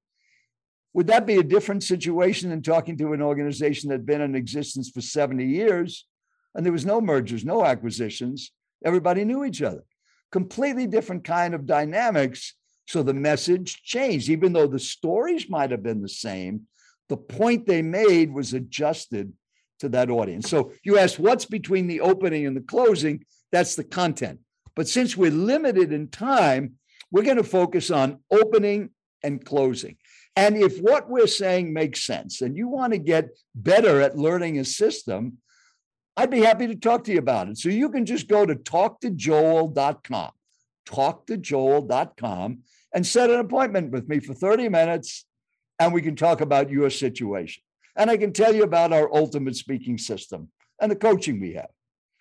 Would 0.92 1.06
that 1.06 1.26
be 1.26 1.37
a 1.37 1.42
different 1.42 1.84
situation 1.84 2.50
than 2.50 2.62
talking 2.62 2.99
to 2.99 3.12
an 3.12 3.22
organization 3.22 3.88
that 3.88 3.96
had 3.96 4.06
been 4.06 4.20
in 4.20 4.34
existence 4.34 4.90
for 4.90 5.00
70 5.00 5.44
years 5.44 6.06
and 6.54 6.66
there 6.66 6.72
was 6.72 6.84
no 6.84 7.00
mergers, 7.00 7.44
no 7.44 7.64
acquisitions? 7.64 8.52
Everybody 8.84 9.25
knew 9.25 9.44
each 9.44 9.62
other. 9.62 9.84
Completely 10.32 10.87
different 10.87 11.22
kind 11.22 11.54
of 11.54 11.66
dynamics. 11.66 12.54
So 12.90 13.04
the 13.04 13.14
message 13.14 13.85
changed, 13.85 14.28
even 14.30 14.52
though 14.52 14.66
the 14.66 14.80
stories 14.80 15.49
might 15.49 15.70
have 15.70 15.80
been 15.80 16.02
the 16.02 16.09
same. 16.09 16.62
The 17.09 17.16
point 17.16 17.64
they 17.64 17.82
made 17.82 18.32
was 18.32 18.52
adjusted 18.52 19.32
to 19.78 19.88
that 19.90 20.11
audience. 20.11 20.50
So 20.50 20.73
you 20.82 20.99
ask, 20.99 21.16
what's 21.16 21.44
between 21.44 21.87
the 21.87 22.00
opening 22.00 22.47
and 22.47 22.56
the 22.56 22.62
closing? 22.62 23.25
That's 23.52 23.76
the 23.76 23.85
content. 23.85 24.40
But 24.75 24.88
since 24.88 25.16
we're 25.16 25.30
limited 25.30 25.92
in 25.92 26.09
time, 26.09 26.78
we're 27.12 27.23
going 27.23 27.37
to 27.37 27.44
focus 27.44 27.92
on 27.92 28.25
opening 28.28 28.90
and 29.23 29.44
closing. 29.44 29.97
And 30.35 30.56
if 30.56 30.78
what 30.80 31.09
we're 31.09 31.28
saying 31.28 31.73
makes 31.73 32.04
sense 32.04 32.40
and 32.40 32.56
you 32.56 32.66
want 32.66 32.92
to 32.92 32.99
get 32.99 33.28
better 33.54 34.00
at 34.00 34.18
learning 34.18 34.59
a 34.59 34.64
system, 34.64 35.38
I'd 36.16 36.28
be 36.28 36.40
happy 36.40 36.66
to 36.66 36.75
talk 36.75 37.04
to 37.04 37.12
you 37.12 37.20
about 37.20 37.50
it. 37.50 37.59
So 37.59 37.68
you 37.68 37.88
can 37.88 38.04
just 38.04 38.26
go 38.26 38.44
to 38.44 38.56
talktojoel.com, 38.56 40.30
talktojoel.com, 40.88 42.59
and 42.94 43.06
set 43.06 43.30
an 43.30 43.40
appointment 43.40 43.90
with 43.92 44.09
me 44.09 44.20
for 44.20 44.35
30 44.35 44.68
minutes, 44.68 45.25
and 45.78 45.92
we 45.92 46.02
can 46.02 46.16
talk 46.16 46.40
about 46.40 46.70
your 46.70 46.90
situation. 46.90 47.62
And 47.97 48.11
I 48.11 48.16
can 48.16 48.32
tell 48.32 48.54
you 48.54 48.62
about 48.62 48.92
our 48.92 49.12
ultimate 49.14 49.56
speaking 49.56 49.99
system 49.99 50.49
and 50.80 50.90
the 50.90 50.97
coaching 50.97 51.40
we 51.40 51.54
have. 51.54 51.70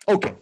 Okay. 0.07 0.35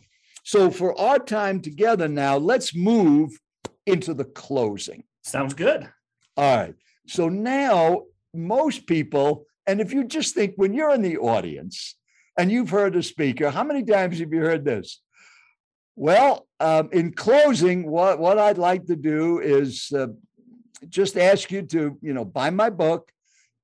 So 0.43 0.71
for 0.71 0.97
our 0.99 1.19
time 1.19 1.61
together 1.61 2.07
now, 2.07 2.37
let's 2.37 2.75
move 2.75 3.37
into 3.85 4.13
the 4.13 4.25
closing. 4.25 5.03
Sounds 5.23 5.53
good. 5.53 5.89
All 6.37 6.57
right. 6.57 6.75
So 7.07 7.29
now, 7.29 8.03
most 8.33 8.87
people, 8.87 9.45
and 9.65 9.81
if 9.81 9.91
you 9.93 10.03
just 10.05 10.35
think 10.35 10.53
when 10.55 10.73
you're 10.73 10.93
in 10.93 11.01
the 11.01 11.17
audience 11.17 11.95
and 12.37 12.51
you've 12.51 12.69
heard 12.69 12.95
a 12.95 13.03
speaker, 13.03 13.49
how 13.49 13.63
many 13.63 13.83
times 13.83 14.19
have 14.19 14.31
you 14.31 14.41
heard 14.41 14.63
this? 14.63 15.01
Well, 15.99 16.47
um, 16.59 16.89
in 16.93 17.11
closing, 17.11 17.89
what, 17.89 18.19
what 18.19 18.37
I'd 18.37 18.59
like 18.59 18.85
to 18.85 18.95
do 18.95 19.39
is 19.39 19.91
uh, 19.91 20.09
just 20.89 21.17
ask 21.17 21.51
you 21.51 21.63
to, 21.63 21.97
you 22.03 22.13
know, 22.13 22.23
buy 22.23 22.51
my 22.51 22.69
book 22.69 23.11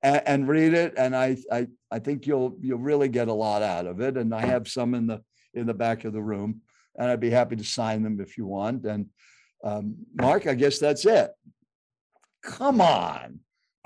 and, 0.02 0.22
and 0.26 0.48
read 0.48 0.74
it, 0.74 0.96
and 0.98 1.16
I, 1.16 1.38
I, 1.52 1.68
I 1.92 2.00
think 2.00 2.26
you'll 2.26 2.58
you'll 2.60 2.80
really 2.80 3.08
get 3.08 3.28
a 3.28 3.34
lot 3.34 3.62
out 3.62 3.86
of 3.86 4.02
it. 4.02 4.18
And 4.18 4.34
I 4.34 4.48
have 4.48 4.68
some 4.68 4.96
in 4.96 5.06
the 5.06 5.22
in 5.54 5.68
the 5.68 5.76
back 5.76 6.06
of 6.06 6.14
the 6.14 6.24
room, 6.24 6.62
and 6.98 7.12
I'd 7.12 7.20
be 7.20 7.30
happy 7.30 7.56
to 7.56 7.64
sign 7.64 8.02
them 8.02 8.20
if 8.20 8.36
you 8.36 8.48
want. 8.48 8.84
And 8.86 9.10
um, 9.64 9.96
Mark, 10.16 10.48
I 10.48 10.56
guess 10.56 10.80
that's 10.80 11.06
it. 11.06 11.30
Come 12.42 12.82
on. 12.82 13.42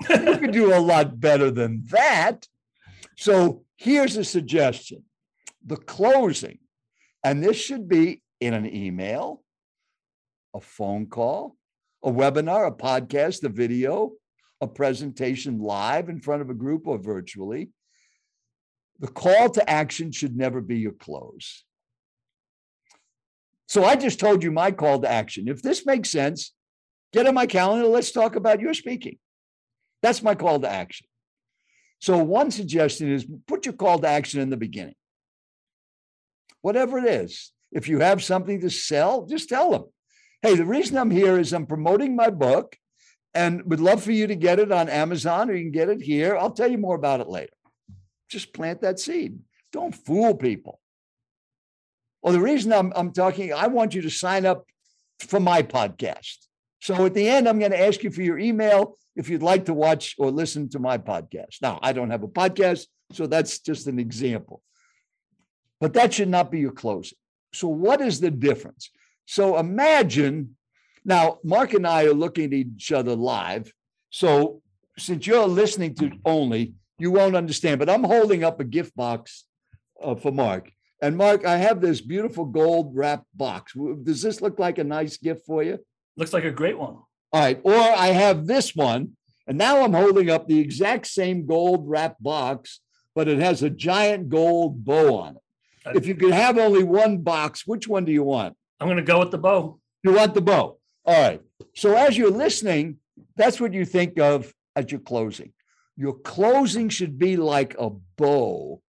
you 0.08 0.38
can 0.38 0.52
do 0.52 0.74
a 0.74 0.80
lot 0.80 1.20
better 1.20 1.50
than 1.50 1.84
that. 1.90 2.46
So 3.18 3.64
here's 3.76 4.16
a 4.16 4.24
suggestion 4.24 5.04
the 5.66 5.76
closing, 5.76 6.60
and 7.22 7.44
this 7.44 7.58
should 7.58 7.90
be 7.90 8.22
in 8.40 8.54
an 8.54 8.72
email, 8.74 9.42
a 10.54 10.60
phone 10.60 11.06
call, 11.06 11.56
a 12.02 12.10
webinar, 12.10 12.66
a 12.66 12.72
podcast, 12.72 13.42
a 13.44 13.48
video, 13.48 14.12
a 14.60 14.66
presentation 14.66 15.60
live 15.60 16.08
in 16.08 16.20
front 16.20 16.42
of 16.42 16.50
a 16.50 16.54
group 16.54 16.86
or 16.86 16.98
virtually. 16.98 17.70
The 19.00 19.08
call 19.08 19.50
to 19.50 19.68
action 19.68 20.10
should 20.10 20.36
never 20.36 20.60
be 20.60 20.78
your 20.78 20.92
close. 20.92 21.64
So 23.66 23.84
I 23.84 23.96
just 23.96 24.18
told 24.18 24.42
you 24.42 24.50
my 24.50 24.70
call 24.70 25.00
to 25.00 25.10
action. 25.10 25.46
If 25.46 25.62
this 25.62 25.84
makes 25.84 26.10
sense, 26.10 26.52
get 27.12 27.26
on 27.26 27.34
my 27.34 27.46
calendar. 27.46 27.86
Let's 27.86 28.10
talk 28.10 28.34
about 28.34 28.60
your 28.60 28.74
speaking. 28.74 29.18
That's 30.02 30.22
my 30.22 30.34
call 30.34 30.60
to 30.60 30.68
action. 30.68 31.06
So, 32.00 32.18
one 32.18 32.50
suggestion 32.50 33.12
is 33.12 33.26
put 33.46 33.66
your 33.66 33.72
call 33.74 33.98
to 33.98 34.08
action 34.08 34.40
in 34.40 34.50
the 34.50 34.56
beginning. 34.56 34.94
Whatever 36.62 36.98
it 36.98 37.06
is, 37.06 37.52
if 37.72 37.88
you 37.88 38.00
have 38.00 38.22
something 38.22 38.60
to 38.60 38.70
sell, 38.70 39.26
just 39.26 39.48
tell 39.48 39.70
them, 39.70 39.84
hey, 40.42 40.54
the 40.54 40.64
reason 40.64 40.96
I'm 40.96 41.10
here 41.10 41.38
is 41.38 41.52
I'm 41.52 41.66
promoting 41.66 42.16
my 42.16 42.30
book 42.30 42.76
and 43.34 43.62
would 43.64 43.80
love 43.80 44.02
for 44.02 44.12
you 44.12 44.26
to 44.26 44.34
get 44.34 44.58
it 44.58 44.72
on 44.72 44.88
Amazon 44.88 45.50
or 45.50 45.54
you 45.54 45.64
can 45.64 45.72
get 45.72 45.88
it 45.88 46.02
here. 46.02 46.36
I'll 46.36 46.50
tell 46.50 46.70
you 46.70 46.78
more 46.78 46.96
about 46.96 47.20
it 47.20 47.28
later. 47.28 47.52
Just 48.28 48.52
plant 48.52 48.82
that 48.82 48.98
seed. 48.98 49.38
Don't 49.72 49.94
fool 49.94 50.34
people. 50.34 50.80
Well, 52.22 52.32
the 52.32 52.40
reason 52.40 52.72
I'm, 52.72 52.92
I'm 52.96 53.12
talking, 53.12 53.52
I 53.52 53.68
want 53.68 53.94
you 53.94 54.02
to 54.02 54.10
sign 54.10 54.44
up 54.44 54.66
for 55.20 55.40
my 55.40 55.62
podcast. 55.62 56.36
So 56.80 57.06
at 57.06 57.14
the 57.14 57.28
end, 57.28 57.48
I'm 57.48 57.58
going 57.58 57.72
to 57.72 57.80
ask 57.80 58.02
you 58.02 58.10
for 58.10 58.22
your 58.22 58.38
email 58.38 58.96
if 59.16 59.28
you'd 59.28 59.42
like 59.42 59.66
to 59.66 59.74
watch 59.74 60.14
or 60.18 60.30
listen 60.30 60.68
to 60.70 60.78
my 60.78 60.98
podcast. 60.98 61.60
Now, 61.60 61.78
I 61.82 61.92
don't 61.92 62.10
have 62.10 62.22
a 62.22 62.28
podcast, 62.28 62.86
so 63.12 63.26
that's 63.26 63.58
just 63.58 63.86
an 63.86 63.98
example. 63.98 64.62
But 65.80 65.94
that 65.94 66.14
should 66.14 66.28
not 66.28 66.50
be 66.50 66.60
your 66.60 66.72
closing. 66.72 67.18
So, 67.52 67.68
what 67.68 68.00
is 68.00 68.20
the 68.20 68.30
difference? 68.30 68.90
So, 69.26 69.58
imagine 69.58 70.56
now, 71.04 71.38
Mark 71.42 71.72
and 71.72 71.86
I 71.86 72.04
are 72.04 72.12
looking 72.12 72.46
at 72.46 72.52
each 72.52 72.92
other 72.92 73.14
live. 73.14 73.72
So, 74.10 74.60
since 74.98 75.26
you're 75.26 75.46
listening 75.46 75.94
to 75.96 76.12
only, 76.24 76.74
you 76.98 77.10
won't 77.10 77.36
understand, 77.36 77.78
but 77.78 77.88
I'm 77.88 78.04
holding 78.04 78.44
up 78.44 78.60
a 78.60 78.64
gift 78.64 78.94
box 78.96 79.44
uh, 80.02 80.16
for 80.16 80.32
Mark. 80.32 80.70
And 81.00 81.16
Mark, 81.16 81.46
I 81.46 81.56
have 81.56 81.80
this 81.80 82.00
beautiful 82.00 82.44
gold 82.44 82.94
wrapped 82.94 83.26
box. 83.34 83.72
Does 84.02 84.20
this 84.20 84.42
look 84.42 84.58
like 84.58 84.78
a 84.78 84.84
nice 84.84 85.16
gift 85.16 85.46
for 85.46 85.62
you? 85.62 85.78
Looks 86.16 86.32
like 86.32 86.44
a 86.44 86.50
great 86.50 86.76
one. 86.76 86.96
All 87.32 87.40
right. 87.40 87.60
Or 87.62 87.74
I 87.74 88.08
have 88.08 88.46
this 88.46 88.74
one, 88.74 89.16
and 89.46 89.56
now 89.56 89.82
I'm 89.82 89.92
holding 89.92 90.28
up 90.28 90.48
the 90.48 90.58
exact 90.58 91.06
same 91.06 91.46
gold 91.46 91.88
wrapped 91.88 92.22
box, 92.22 92.80
but 93.14 93.28
it 93.28 93.38
has 93.38 93.62
a 93.62 93.70
giant 93.70 94.28
gold 94.28 94.84
bow 94.84 95.16
on 95.16 95.36
it. 95.36 95.42
If 95.96 96.06
you 96.06 96.14
could 96.14 96.32
have 96.32 96.58
only 96.58 96.82
one 96.82 97.18
box, 97.18 97.66
which 97.66 97.88
one 97.88 98.04
do 98.04 98.12
you 98.12 98.22
want? 98.22 98.56
I'm 98.80 98.86
going 98.86 98.96
to 98.96 99.02
go 99.02 99.18
with 99.18 99.30
the 99.30 99.38
bow. 99.38 99.78
You 100.02 100.12
want 100.12 100.34
the 100.34 100.40
bow. 100.40 100.78
All 101.04 101.22
right. 101.22 101.40
So 101.74 101.96
as 101.96 102.16
you're 102.16 102.30
listening, 102.30 102.98
that's 103.36 103.60
what 103.60 103.72
you 103.72 103.84
think 103.84 104.18
of 104.18 104.52
as 104.76 104.90
your 104.90 105.00
closing. 105.00 105.52
Your 105.96 106.14
closing 106.14 106.88
should 106.88 107.18
be 107.18 107.36
like 107.36 107.74
a 107.78 107.90
bow 108.16 108.80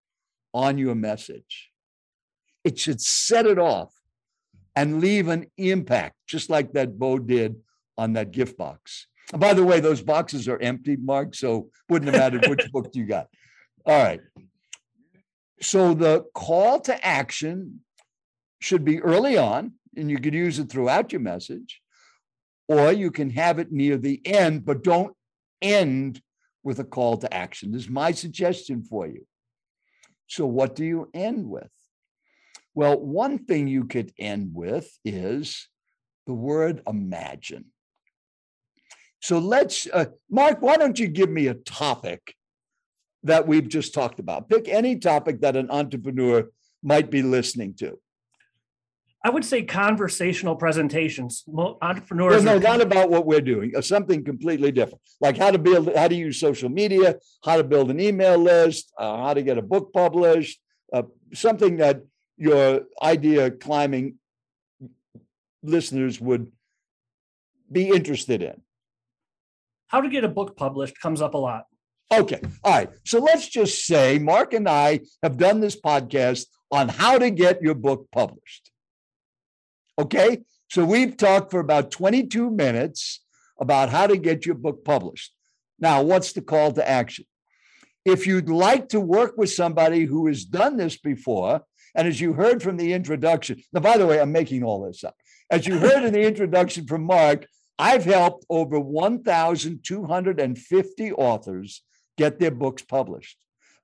on 0.53 0.77
your 0.77 0.95
message. 0.95 1.71
It 2.63 2.77
should 2.77 3.01
set 3.01 3.45
it 3.45 3.57
off 3.57 3.93
and 4.75 5.01
leave 5.01 5.27
an 5.27 5.47
impact, 5.57 6.15
just 6.27 6.49
like 6.49 6.73
that 6.73 6.99
bow 6.99 7.17
did 7.17 7.55
on 7.97 8.13
that 8.13 8.31
gift 8.31 8.57
box. 8.57 9.07
And 9.31 9.41
by 9.41 9.53
the 9.53 9.65
way, 9.65 9.79
those 9.79 10.01
boxes 10.01 10.47
are 10.47 10.59
empty, 10.59 10.95
Mark, 10.95 11.35
so 11.35 11.69
wouldn't 11.89 12.13
have 12.13 12.19
mattered 12.19 12.49
which 12.49 12.71
book 12.71 12.89
you 12.93 13.05
got. 13.05 13.27
All 13.85 14.03
right. 14.03 14.21
So 15.61 15.93
the 15.93 16.25
call 16.33 16.79
to 16.81 17.05
action 17.05 17.81
should 18.59 18.85
be 18.85 19.01
early 19.01 19.37
on, 19.37 19.73
and 19.95 20.09
you 20.09 20.19
could 20.19 20.33
use 20.33 20.59
it 20.59 20.69
throughout 20.69 21.11
your 21.11 21.21
message, 21.21 21.81
or 22.67 22.91
you 22.91 23.11
can 23.11 23.29
have 23.31 23.59
it 23.59 23.71
near 23.71 23.97
the 23.97 24.21
end, 24.25 24.65
but 24.65 24.83
don't 24.83 25.15
end 25.61 26.21
with 26.63 26.79
a 26.79 26.83
call 26.83 27.17
to 27.17 27.33
action. 27.33 27.71
This 27.71 27.83
is 27.83 27.89
my 27.89 28.11
suggestion 28.11 28.83
for 28.83 29.07
you. 29.07 29.25
So, 30.27 30.45
what 30.45 30.75
do 30.75 30.85
you 30.85 31.09
end 31.13 31.49
with? 31.49 31.71
Well, 32.75 32.99
one 32.99 33.39
thing 33.39 33.67
you 33.67 33.85
could 33.85 34.13
end 34.17 34.51
with 34.53 34.89
is 35.03 35.67
the 36.27 36.33
word 36.33 36.81
imagine. 36.87 37.65
So 39.21 39.39
let's, 39.39 39.87
uh, 39.91 40.05
Mark, 40.29 40.61
why 40.61 40.77
don't 40.77 40.97
you 40.97 41.07
give 41.07 41.29
me 41.29 41.47
a 41.47 41.55
topic 41.55 42.35
that 43.23 43.47
we've 43.47 43.67
just 43.67 43.93
talked 43.93 44.19
about? 44.19 44.49
Pick 44.49 44.67
any 44.67 44.97
topic 44.97 45.41
that 45.41 45.55
an 45.55 45.69
entrepreneur 45.69 46.49
might 46.81 47.09
be 47.09 47.21
listening 47.21 47.73
to. 47.75 47.99
I 49.23 49.29
would 49.29 49.43
say 49.43 49.63
conversational 49.63 50.55
presentations. 50.55 51.43
Entrepreneurs. 51.81 52.41
no, 52.43 52.57
not 52.57 52.79
about 52.79 53.09
what 53.09 53.25
we're 53.25 53.41
doing. 53.41 53.73
Something 53.81 54.23
completely 54.23 54.71
different, 54.71 55.01
like 55.19 55.37
how 55.37 55.51
to 55.51 55.59
build, 55.59 55.93
how 55.93 56.07
to 56.07 56.15
use 56.15 56.39
social 56.39 56.69
media, 56.69 57.15
how 57.43 57.57
to 57.57 57.63
build 57.65 57.91
an 57.91 57.99
email 57.99 58.37
list, 58.37 58.93
uh, 58.97 59.17
how 59.17 59.33
to 59.33 59.41
get 59.41 59.57
a 59.57 59.61
book 59.61 59.91
published, 59.91 60.61
uh, 60.93 61.03
something 61.33 61.77
that 61.77 62.01
your 62.37 62.83
idea 63.03 63.51
climbing 63.51 64.15
listeners 65.61 66.21
would 66.21 66.49
be 67.69 67.89
interested 67.89 68.41
in. 68.41 68.61
How 69.87 69.99
to 69.99 70.09
get 70.09 70.23
a 70.23 70.29
book 70.29 70.55
published 70.55 70.99
comes 71.01 71.21
up 71.21 71.33
a 71.33 71.37
lot. 71.37 71.65
Okay. 72.11 72.41
All 72.63 72.73
right. 72.73 72.89
So 73.05 73.19
let's 73.19 73.47
just 73.47 73.85
say 73.85 74.17
Mark 74.17 74.53
and 74.53 74.67
I 74.67 75.01
have 75.21 75.37
done 75.37 75.59
this 75.59 75.79
podcast 75.79 76.47
on 76.71 76.89
how 76.89 77.19
to 77.19 77.29
get 77.29 77.61
your 77.61 77.75
book 77.75 78.07
published. 78.11 78.71
Okay. 79.97 80.39
So 80.69 80.85
we've 80.85 81.17
talked 81.17 81.51
for 81.51 81.59
about 81.59 81.91
22 81.91 82.49
minutes 82.49 83.21
about 83.59 83.89
how 83.89 84.07
to 84.07 84.17
get 84.17 84.43
your 84.45 84.55
book 84.55 84.85
published. 84.85 85.33
Now, 85.79 86.01
what's 86.01 86.31
the 86.33 86.41
call 86.41 86.71
to 86.73 86.87
action? 86.87 87.25
If 88.05 88.25
you'd 88.25 88.49
like 88.49 88.89
to 88.89 88.99
work 88.99 89.37
with 89.37 89.51
somebody 89.51 90.05
who 90.05 90.25
has 90.27 90.43
done 90.45 90.77
this 90.77 90.97
before, 90.97 91.61
and 91.95 92.07
as 92.07 92.21
you 92.21 92.33
heard 92.33 92.63
from 92.63 92.77
the 92.77 92.93
introduction, 92.93 93.61
now, 93.73 93.81
by 93.81 93.97
the 93.97 94.07
way, 94.07 94.21
I'm 94.21 94.31
making 94.31 94.63
all 94.63 94.85
this 94.85 95.03
up. 95.03 95.15
As 95.51 95.67
you 95.67 95.79
heard 95.79 96.03
in 96.03 96.13
the 96.13 96.21
introduction 96.21 96.85
from 96.85 97.03
Mark, 97.03 97.47
I've 97.77 98.05
helped 98.05 98.45
over 98.49 98.79
1,250 98.79 101.11
authors 101.13 101.81
get 102.19 102.37
their 102.37 102.51
books 102.51 102.83
published. 102.83 103.37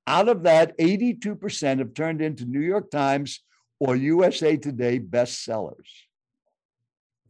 Out 0.05 0.27
of 0.27 0.43
that, 0.43 0.77
82% 0.77 1.79
have 1.79 1.93
turned 1.93 2.21
into 2.21 2.43
New 2.45 2.59
York 2.59 2.91
Times 2.91 3.39
or 3.79 3.95
USA 3.95 4.57
Today 4.57 4.99
bestsellers. 4.99 5.89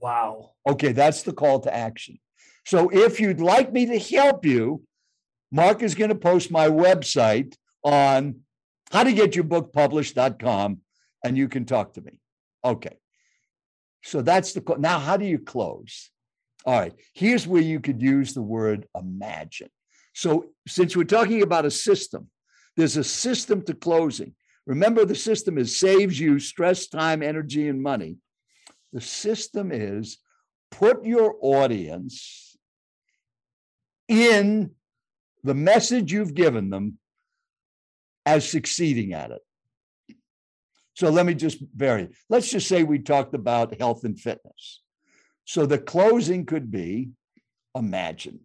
Wow. 0.02 0.54
Okay, 0.68 0.92
that's 0.92 1.22
the 1.22 1.32
call 1.32 1.60
to 1.62 1.74
action. 1.74 2.20
So 2.66 2.90
if 2.90 3.20
you'd 3.20 3.40
like 3.40 3.72
me 3.72 3.86
to 3.86 4.00
help 4.00 4.46
you, 4.46 4.82
Mark 5.52 5.84
is 5.84 5.94
going 5.94 6.10
to 6.10 6.16
post 6.16 6.52
my 6.52 6.68
website 6.68 7.56
on 7.84 8.42
how 8.92 9.04
to 9.04 9.14
get 9.14 9.36
your 9.36 9.44
book 9.44 9.72
published.com 9.72 10.80
and 11.24 11.38
you 11.38 11.48
can 11.48 11.66
talk 11.66 11.94
to 11.94 12.02
me. 12.02 12.14
Okay. 12.64 12.98
So 14.04 14.22
that's 14.22 14.54
the 14.54 14.62
call. 14.62 14.78
now 14.78 15.00
how 15.00 15.18
do 15.18 15.26
you 15.26 15.40
close? 15.40 16.10
All 16.66 16.80
right. 16.80 16.94
Here's 17.14 17.48
where 17.48 17.62
you 17.62 17.80
could 17.80 18.02
use 18.02 18.34
the 18.34 18.42
word 18.42 18.88
imagine. 18.98 19.70
So 20.16 20.52
since 20.66 20.96
we're 20.96 21.04
talking 21.04 21.42
about 21.42 21.66
a 21.66 21.72
system, 21.72 22.30
there's 22.78 22.96
a 22.96 23.04
system 23.04 23.62
to 23.64 23.74
closing. 23.74 24.34
Remember 24.66 25.04
the 25.04 25.14
system 25.14 25.58
is 25.58 25.78
saves 25.78 26.18
you 26.18 26.40
stress, 26.40 26.88
time, 26.88 27.22
energy 27.22 27.68
and 27.68 27.84
money. 27.84 28.16
The 28.94 29.02
system 29.02 29.74
is 29.74 30.18
put 30.72 31.06
your 31.06 31.36
audience 31.42 32.58
in 34.08 34.72
the 35.44 35.54
message 35.54 36.14
you've 36.14 36.34
given 36.34 36.70
them 36.70 36.98
as 38.26 38.50
succeeding 38.50 39.14
at 39.14 39.32
it. 39.32 40.16
So 40.94 41.10
let 41.10 41.26
me 41.26 41.34
just 41.34 41.58
vary. 41.76 42.08
Let's 42.30 42.50
just 42.50 42.70
say 42.70 42.84
we 42.84 43.00
talked 43.00 43.36
about 43.36 43.78
health 43.80 44.06
and 44.06 44.18
fitness. 44.18 44.82
So 45.44 45.66
the 45.66 45.78
closing 45.78 46.46
could 46.46 46.72
be 46.72 47.10
imagine 47.76 48.40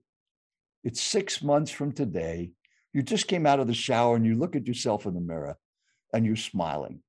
it's 0.85 1.03
six 1.03 1.43
months 1.43 1.71
from 1.71 1.93
today. 1.93 2.53
You 2.93 3.03
just 3.03 3.29
came 3.29 3.47
out 3.47 3.61
of 3.61 3.67
the 3.67 3.75
shower 3.75 4.17
and 4.17 4.27
you 4.27 4.35
look 4.35 4.57
at 4.57 4.67
yourself 4.67 5.07
in 5.07 5.15
the 5.15 5.21
mirror 5.21 5.57
and 6.13 6.27
you're 6.27 6.37
smiling. 6.37 7.01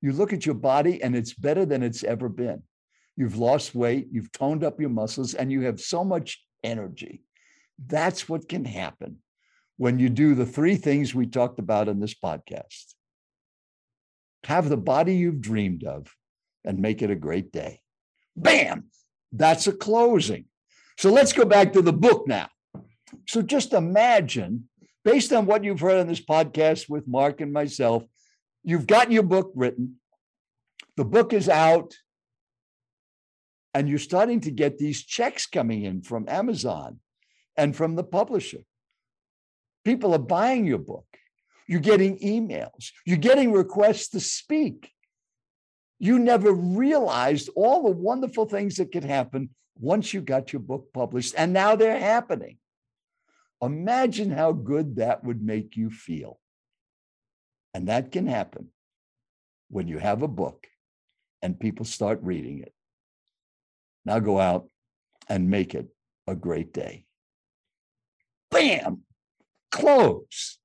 You 0.00 0.12
look 0.12 0.32
at 0.32 0.46
your 0.46 0.54
body 0.54 1.02
and 1.02 1.14
it's 1.14 1.34
better 1.34 1.64
than 1.64 1.82
it's 1.82 2.02
ever 2.04 2.28
been. 2.28 2.62
You've 3.16 3.36
lost 3.36 3.74
weight, 3.74 4.08
you've 4.10 4.32
toned 4.32 4.64
up 4.64 4.80
your 4.80 4.90
muscles, 4.90 5.34
and 5.34 5.52
you 5.52 5.62
have 5.62 5.80
so 5.80 6.02
much 6.02 6.42
energy. 6.64 7.22
That's 7.86 8.28
what 8.28 8.48
can 8.48 8.64
happen 8.64 9.18
when 9.76 9.98
you 9.98 10.08
do 10.08 10.34
the 10.34 10.46
three 10.46 10.76
things 10.76 11.14
we 11.14 11.26
talked 11.26 11.58
about 11.58 11.88
in 11.88 12.00
this 12.00 12.14
podcast. 12.14 12.94
Have 14.44 14.68
the 14.68 14.76
body 14.76 15.16
you've 15.16 15.40
dreamed 15.40 15.84
of 15.84 16.14
and 16.64 16.78
make 16.78 17.02
it 17.02 17.10
a 17.10 17.16
great 17.16 17.52
day. 17.52 17.80
Bam! 18.36 18.84
That's 19.30 19.66
a 19.66 19.72
closing. 19.72 20.46
So 20.98 21.10
let's 21.10 21.32
go 21.32 21.44
back 21.44 21.72
to 21.72 21.82
the 21.82 21.92
book 21.92 22.26
now. 22.26 22.48
So 23.26 23.42
just 23.42 23.72
imagine, 23.72 24.68
based 25.04 25.32
on 25.32 25.46
what 25.46 25.64
you've 25.64 25.80
heard 25.80 26.00
on 26.00 26.06
this 26.06 26.24
podcast 26.24 26.88
with 26.88 27.06
Mark 27.08 27.40
and 27.40 27.52
myself, 27.52 28.04
you've 28.62 28.86
gotten 28.86 29.12
your 29.12 29.22
book 29.22 29.52
written, 29.54 29.96
the 30.96 31.04
book 31.04 31.32
is 31.32 31.48
out, 31.48 31.94
and 33.74 33.88
you're 33.88 33.98
starting 33.98 34.40
to 34.42 34.50
get 34.50 34.78
these 34.78 35.02
checks 35.02 35.46
coming 35.46 35.84
in 35.84 36.02
from 36.02 36.28
Amazon 36.28 37.00
and 37.56 37.74
from 37.74 37.96
the 37.96 38.04
publisher. 38.04 38.60
People 39.84 40.14
are 40.14 40.18
buying 40.18 40.66
your 40.66 40.78
book. 40.78 41.06
You're 41.66 41.80
getting 41.80 42.18
emails. 42.18 42.90
You're 43.06 43.16
getting 43.16 43.52
requests 43.52 44.08
to 44.10 44.20
speak. 44.20 44.90
You 45.98 46.18
never 46.18 46.52
realized 46.52 47.48
all 47.56 47.84
the 47.84 47.96
wonderful 47.96 48.46
things 48.46 48.76
that 48.76 48.92
could 48.92 49.04
happen 49.04 49.50
once 49.78 50.12
you 50.12 50.20
got 50.20 50.52
your 50.52 50.60
book 50.60 50.92
published, 50.92 51.34
and 51.38 51.52
now 51.52 51.76
they're 51.76 51.98
happening. 51.98 52.58
Imagine 53.62 54.30
how 54.30 54.52
good 54.52 54.96
that 54.96 55.22
would 55.22 55.40
make 55.40 55.76
you 55.76 55.88
feel. 55.88 56.40
And 57.72 57.88
that 57.88 58.10
can 58.10 58.26
happen 58.26 58.68
when 59.70 59.86
you 59.86 59.98
have 59.98 60.22
a 60.22 60.28
book 60.28 60.66
and 61.40 61.58
people 61.58 61.86
start 61.86 62.18
reading 62.22 62.58
it. 62.58 62.74
Now 64.04 64.18
go 64.18 64.40
out 64.40 64.68
and 65.28 65.48
make 65.48 65.74
it 65.74 65.86
a 66.26 66.34
great 66.34 66.72
day. 66.72 67.04
Bam, 68.50 69.02
close. 69.70 70.58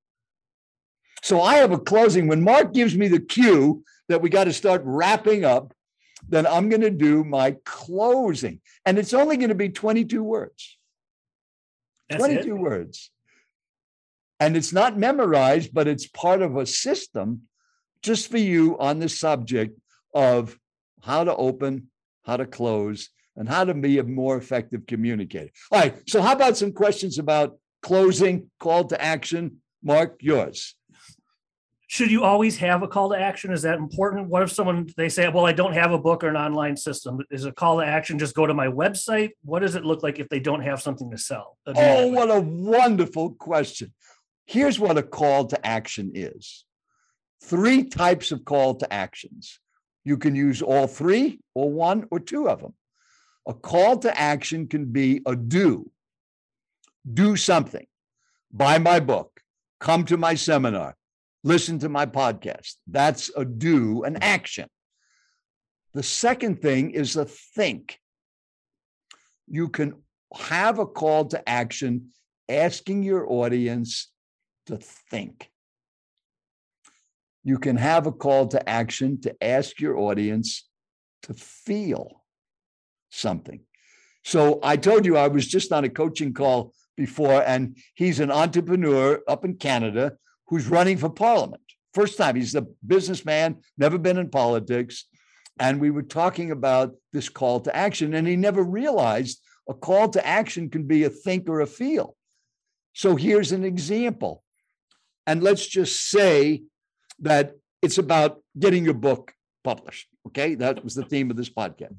So 1.21 1.41
I 1.41 1.55
have 1.55 1.71
a 1.71 1.79
closing. 1.79 2.27
When 2.27 2.43
Mark 2.43 2.73
gives 2.73 2.95
me 2.95 3.07
the 3.07 3.19
cue 3.19 3.83
that 4.09 4.21
we 4.21 4.29
got 4.29 4.45
to 4.45 4.53
start 4.53 4.81
wrapping 4.83 5.45
up, 5.45 5.73
then 6.27 6.47
I'm 6.47 6.67
going 6.67 6.81
to 6.81 6.89
do 6.89 7.23
my 7.23 7.55
closing. 7.63 8.59
And 8.85 8.97
it's 8.97 9.13
only 9.13 9.37
going 9.37 9.49
to 9.49 9.55
be 9.55 9.69
22 9.69 10.23
words. 10.23 10.77
That's 12.09 12.23
22 12.23 12.55
it? 12.55 12.59
words. 12.59 13.11
And 14.39 14.55
it's 14.55 14.71
not 14.71 14.97
memorized, 14.97 15.73
but 15.73 15.87
it's 15.87 16.07
part 16.07 16.41
of 16.41 16.55
a 16.57 16.65
system 16.65 17.43
just 18.03 18.29
for 18.29 18.37
you 18.37 18.77
on 18.79 18.99
the 18.99 19.09
subject 19.09 19.79
of 20.13 20.57
how 21.01 21.23
to 21.23 21.35
open, 21.35 21.89
how 22.23 22.37
to 22.37 22.45
close, 22.45 23.09
and 23.35 23.47
how 23.47 23.63
to 23.63 23.73
be 23.73 23.97
a 23.97 24.03
more 24.03 24.37
effective 24.37 24.85
communicator. 24.87 25.51
All 25.71 25.79
right. 25.79 25.95
So, 26.07 26.21
how 26.21 26.33
about 26.33 26.57
some 26.57 26.71
questions 26.71 27.17
about 27.19 27.57
closing, 27.81 28.49
call 28.59 28.85
to 28.85 29.01
action? 29.01 29.57
Mark, 29.83 30.17
yours. 30.21 30.75
Should 31.97 32.11
you 32.11 32.23
always 32.23 32.57
have 32.57 32.83
a 32.83 32.87
call 32.87 33.09
to 33.09 33.19
action? 33.19 33.51
Is 33.51 33.63
that 33.63 33.79
important? 33.79 34.27
What 34.29 34.43
if 34.43 34.51
someone 34.51 34.87
they 34.97 35.09
say, 35.09 35.27
"Well, 35.29 35.47
I 35.47 35.51
don't 35.51 35.73
have 35.73 35.91
a 35.91 35.97
book 35.97 36.23
or 36.23 36.27
an 36.27 36.37
online 36.37 36.77
system"? 36.77 37.21
Is 37.31 37.45
a 37.45 37.51
call 37.51 37.79
to 37.79 37.85
action 37.87 38.19
just 38.19 38.35
go 38.35 38.45
to 38.45 38.53
my 38.53 38.67
website? 38.67 39.31
What 39.43 39.61
does 39.61 39.73
it 39.73 39.83
look 39.83 40.03
like 40.03 40.19
if 40.19 40.29
they 40.29 40.39
don't 40.39 40.61
have 40.61 40.79
something 40.79 41.09
to 41.09 41.17
sell? 41.17 41.57
Oh, 41.65 42.07
what 42.09 42.29
a 42.29 42.39
wonderful 42.39 43.31
question. 43.31 43.95
Here's 44.45 44.79
what 44.79 44.99
a 44.99 45.01
call 45.01 45.45
to 45.45 45.65
action 45.65 46.11
is 46.13 46.65
three 47.43 47.83
types 47.85 48.31
of 48.31 48.45
call 48.45 48.75
to 48.75 48.93
actions. 48.93 49.59
You 50.03 50.17
can 50.17 50.35
use 50.35 50.61
all 50.61 50.85
three, 50.85 51.39
or 51.55 51.71
one, 51.71 52.05
or 52.11 52.19
two 52.19 52.47
of 52.47 52.61
them. 52.61 52.75
A 53.47 53.55
call 53.55 53.97
to 54.05 54.15
action 54.15 54.67
can 54.67 54.91
be 54.91 55.23
a 55.25 55.35
do, 55.35 55.89
do 57.11 57.35
something, 57.35 57.87
buy 58.51 58.77
my 58.77 58.99
book, 58.99 59.41
come 59.79 60.05
to 60.05 60.15
my 60.15 60.35
seminar, 60.35 60.95
listen 61.47 61.79
to 61.79 61.87
my 61.87 62.05
podcast. 62.05 62.73
That's 62.87 63.31
a 63.35 63.45
do, 63.45 64.03
an 64.03 64.17
action. 64.21 64.67
The 65.93 66.03
second 66.03 66.61
thing 66.61 66.91
is 66.91 67.15
a 67.15 67.23
think. 67.25 67.99
You 69.47 69.69
can 69.69 69.93
have 70.35 70.77
a 70.77 70.85
call 70.85 71.25
to 71.27 71.49
action 71.49 72.09
asking 72.49 73.03
your 73.03 73.31
audience 73.31 74.11
to 74.65 74.77
think. 74.77 75.49
You 77.45 77.57
can 77.57 77.77
have 77.77 78.07
a 78.07 78.11
call 78.11 78.47
to 78.47 78.69
action 78.69 79.21
to 79.21 79.33
ask 79.41 79.79
your 79.79 79.97
audience 79.97 80.67
to 81.23 81.33
feel 81.33 82.25
something. 83.09 83.61
So 84.25 84.59
I 84.61 84.75
told 84.75 85.05
you 85.05 85.15
I 85.15 85.29
was 85.29 85.47
just 85.47 85.71
on 85.71 85.85
a 85.85 85.89
coaching 85.89 86.33
call 86.33 86.73
before, 86.97 87.41
and 87.41 87.77
he's 87.95 88.19
an 88.19 88.31
entrepreneur 88.31 89.21
up 89.29 89.45
in 89.45 89.55
Canada 89.55 90.17
who's 90.47 90.67
running 90.67 90.97
for 90.97 91.09
parliament. 91.09 91.61
First 91.93 92.17
time, 92.17 92.35
he's 92.35 92.55
a 92.55 92.67
businessman, 92.85 93.57
never 93.77 93.97
been 93.97 94.17
in 94.17 94.29
politics. 94.29 95.05
And 95.59 95.81
we 95.81 95.89
were 95.89 96.03
talking 96.03 96.51
about 96.51 96.93
this 97.13 97.29
call 97.29 97.59
to 97.61 97.75
action, 97.75 98.13
and 98.13 98.27
he 98.27 98.35
never 98.35 98.63
realized 98.63 99.41
a 99.67 99.73
call 99.73 100.09
to 100.09 100.25
action 100.25 100.69
can 100.69 100.83
be 100.83 101.03
a 101.03 101.09
think 101.09 101.49
or 101.49 101.61
a 101.61 101.67
feel. 101.67 102.15
So 102.93 103.15
here's 103.15 103.51
an 103.51 103.63
example. 103.63 104.43
And 105.25 105.43
let's 105.43 105.65
just 105.67 106.09
say 106.09 106.63
that 107.19 107.53
it's 107.81 107.97
about 107.97 108.41
getting 108.57 108.85
your 108.85 108.93
book 108.93 109.33
published. 109.63 110.07
Okay. 110.27 110.55
That 110.55 110.83
was 110.83 110.95
the 110.95 111.03
theme 111.03 111.29
of 111.29 111.37
this 111.37 111.49
podcast. 111.49 111.95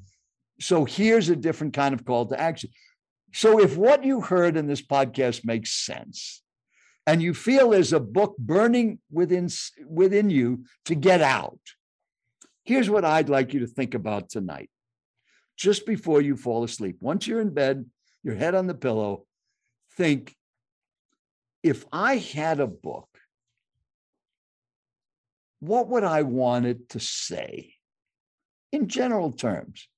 So 0.59 0.85
here's 0.85 1.29
a 1.29 1.35
different 1.35 1.73
kind 1.73 1.93
of 1.93 2.05
call 2.05 2.25
to 2.27 2.39
action. 2.39 2.71
So 3.33 3.59
if 3.59 3.77
what 3.77 4.03
you 4.03 4.21
heard 4.21 4.57
in 4.57 4.67
this 4.67 4.81
podcast 4.81 5.45
makes 5.45 5.71
sense, 5.71 6.41
and 7.09 7.23
you 7.23 7.33
feel 7.33 7.71
there's 7.71 7.91
a 7.91 7.99
book 7.99 8.37
burning 8.37 8.99
within, 9.11 9.49
within 9.87 10.29
you 10.29 10.63
to 10.85 10.93
get 10.93 11.23
out, 11.23 11.59
here's 12.63 12.87
what 12.87 13.03
I'd 13.03 13.29
like 13.29 13.51
you 13.51 13.61
to 13.61 13.67
think 13.67 13.95
about 13.95 14.29
tonight. 14.29 14.69
Just 15.57 15.87
before 15.87 16.21
you 16.21 16.37
fall 16.37 16.63
asleep, 16.63 16.97
once 16.99 17.25
you're 17.25 17.41
in 17.41 17.49
bed, 17.49 17.87
your 18.21 18.35
head 18.35 18.53
on 18.53 18.67
the 18.67 18.75
pillow, 18.75 19.25
think 19.97 20.35
if 21.63 21.83
I 21.91 22.17
had 22.17 22.59
a 22.59 22.67
book, 22.67 23.09
what 25.61 25.87
would 25.87 26.03
I 26.03 26.21
want 26.21 26.67
it 26.67 26.89
to 26.89 26.99
say 26.99 27.73
in 28.71 28.87
general 28.87 29.31
terms? 29.31 29.89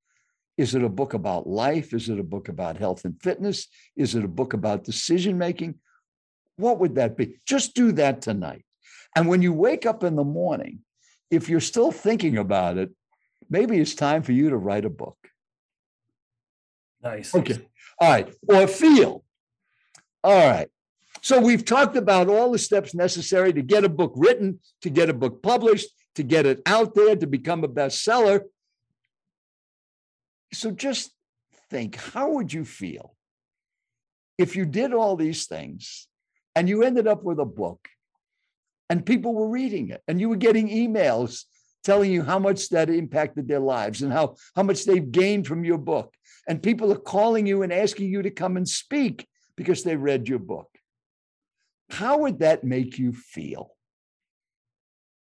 Is 0.57 0.75
it 0.75 0.81
a 0.81 0.87
book 0.87 1.13
about 1.13 1.45
life? 1.45 1.93
Is 1.93 2.07
it 2.07 2.19
a 2.19 2.23
book 2.23 2.47
about 2.47 2.77
health 2.77 3.03
and 3.03 3.21
fitness? 3.21 3.67
Is 3.97 4.15
it 4.15 4.23
a 4.23 4.29
book 4.29 4.53
about 4.53 4.85
decision 4.85 5.37
making? 5.37 5.75
What 6.61 6.79
would 6.79 6.95
that 6.95 7.17
be? 7.17 7.39
Just 7.45 7.73
do 7.73 7.91
that 7.93 8.21
tonight. 8.21 8.63
And 9.15 9.27
when 9.27 9.41
you 9.41 9.51
wake 9.51 9.85
up 9.85 10.03
in 10.03 10.15
the 10.15 10.23
morning, 10.23 10.79
if 11.29 11.49
you're 11.49 11.59
still 11.59 11.91
thinking 11.91 12.37
about 12.37 12.77
it, 12.77 12.91
maybe 13.49 13.79
it's 13.79 13.95
time 13.95 14.23
for 14.23 14.31
you 14.31 14.49
to 14.49 14.57
write 14.57 14.85
a 14.85 14.89
book. 14.89 15.17
Nice. 17.01 17.33
Okay. 17.33 17.67
All 17.99 18.09
right. 18.09 18.33
Or 18.47 18.67
feel. 18.67 19.23
All 20.23 20.47
right. 20.47 20.69
So 21.21 21.39
we've 21.39 21.65
talked 21.65 21.95
about 21.95 22.29
all 22.29 22.51
the 22.51 22.57
steps 22.57 22.95
necessary 22.95 23.53
to 23.53 23.61
get 23.61 23.83
a 23.83 23.89
book 23.89 24.13
written, 24.15 24.59
to 24.81 24.89
get 24.89 25.09
a 25.09 25.13
book 25.13 25.43
published, 25.43 25.89
to 26.15 26.23
get 26.23 26.45
it 26.45 26.61
out 26.65 26.95
there, 26.95 27.15
to 27.15 27.27
become 27.27 27.63
a 27.63 27.67
bestseller. 27.67 28.41
So 30.53 30.71
just 30.71 31.11
think 31.69 31.95
how 31.95 32.31
would 32.31 32.51
you 32.51 32.65
feel 32.65 33.15
if 34.37 34.55
you 34.55 34.65
did 34.65 34.93
all 34.93 35.15
these 35.15 35.45
things 35.45 36.07
and 36.55 36.67
you 36.67 36.83
ended 36.83 37.07
up 37.07 37.23
with 37.23 37.39
a 37.39 37.45
book 37.45 37.87
and 38.89 39.05
people 39.05 39.33
were 39.33 39.47
reading 39.47 39.89
it 39.89 40.01
and 40.07 40.19
you 40.19 40.29
were 40.29 40.35
getting 40.35 40.69
emails 40.69 41.45
telling 41.83 42.11
you 42.11 42.23
how 42.23 42.39
much 42.39 42.69
that 42.69 42.89
impacted 42.89 43.47
their 43.47 43.59
lives 43.59 44.01
and 44.01 44.11
how, 44.11 44.35
how 44.55 44.63
much 44.63 44.85
they've 44.85 45.11
gained 45.11 45.47
from 45.47 45.63
your 45.63 45.77
book. 45.77 46.13
And 46.47 46.61
people 46.61 46.91
are 46.91 46.97
calling 46.97 47.47
you 47.47 47.63
and 47.63 47.71
asking 47.71 48.09
you 48.09 48.21
to 48.21 48.31
come 48.31 48.57
and 48.57 48.67
speak 48.67 49.27
because 49.55 49.83
they 49.83 49.95
read 49.95 50.27
your 50.27 50.39
book. 50.39 50.69
How 51.89 52.19
would 52.19 52.39
that 52.39 52.63
make 52.63 52.97
you 52.97 53.13
feel? 53.13 53.71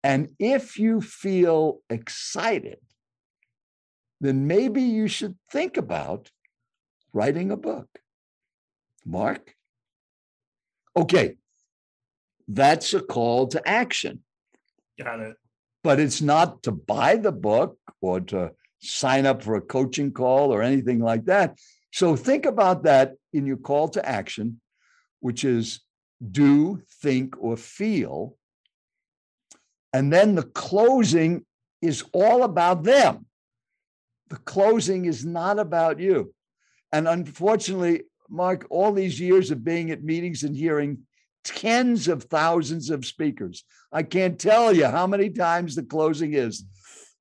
And 0.02 0.30
if 0.38 0.78
you 0.78 1.00
feel 1.00 1.80
excited, 1.90 2.78
then 4.20 4.46
maybe 4.46 4.82
you 4.82 5.08
should 5.08 5.36
think 5.50 5.76
about 5.76 6.30
writing 7.12 7.50
a 7.50 7.56
book. 7.56 7.88
Mark? 9.04 9.54
Okay, 10.98 11.36
that's 12.48 12.92
a 12.92 13.00
call 13.00 13.46
to 13.48 13.68
action. 13.68 14.24
Got 15.00 15.20
it. 15.20 15.36
But 15.84 16.00
it's 16.00 16.20
not 16.20 16.64
to 16.64 16.72
buy 16.72 17.14
the 17.14 17.30
book 17.30 17.78
or 18.00 18.20
to 18.32 18.50
sign 18.80 19.24
up 19.24 19.44
for 19.44 19.54
a 19.54 19.60
coaching 19.60 20.10
call 20.10 20.52
or 20.52 20.60
anything 20.60 20.98
like 20.98 21.26
that. 21.26 21.56
So 21.92 22.16
think 22.16 22.46
about 22.46 22.82
that 22.82 23.14
in 23.32 23.46
your 23.46 23.58
call 23.58 23.88
to 23.90 24.04
action, 24.04 24.60
which 25.20 25.44
is 25.44 25.82
do, 26.32 26.82
think, 27.00 27.36
or 27.38 27.56
feel. 27.56 28.36
And 29.92 30.12
then 30.12 30.34
the 30.34 30.42
closing 30.42 31.46
is 31.80 32.02
all 32.12 32.42
about 32.42 32.82
them. 32.82 33.26
The 34.30 34.38
closing 34.38 35.04
is 35.04 35.24
not 35.24 35.60
about 35.60 36.00
you. 36.00 36.34
And 36.92 37.06
unfortunately, 37.06 38.02
Mark, 38.28 38.66
all 38.70 38.92
these 38.92 39.20
years 39.20 39.50
of 39.50 39.64
being 39.64 39.90
at 39.90 40.04
meetings 40.04 40.42
and 40.42 40.56
hearing 40.56 40.98
tens 41.44 42.08
of 42.08 42.24
thousands 42.24 42.90
of 42.90 43.06
speakers, 43.06 43.64
I 43.92 44.02
can't 44.02 44.38
tell 44.38 44.72
you 44.72 44.86
how 44.86 45.06
many 45.06 45.30
times 45.30 45.74
the 45.74 45.82
closing 45.82 46.34
is. 46.34 46.64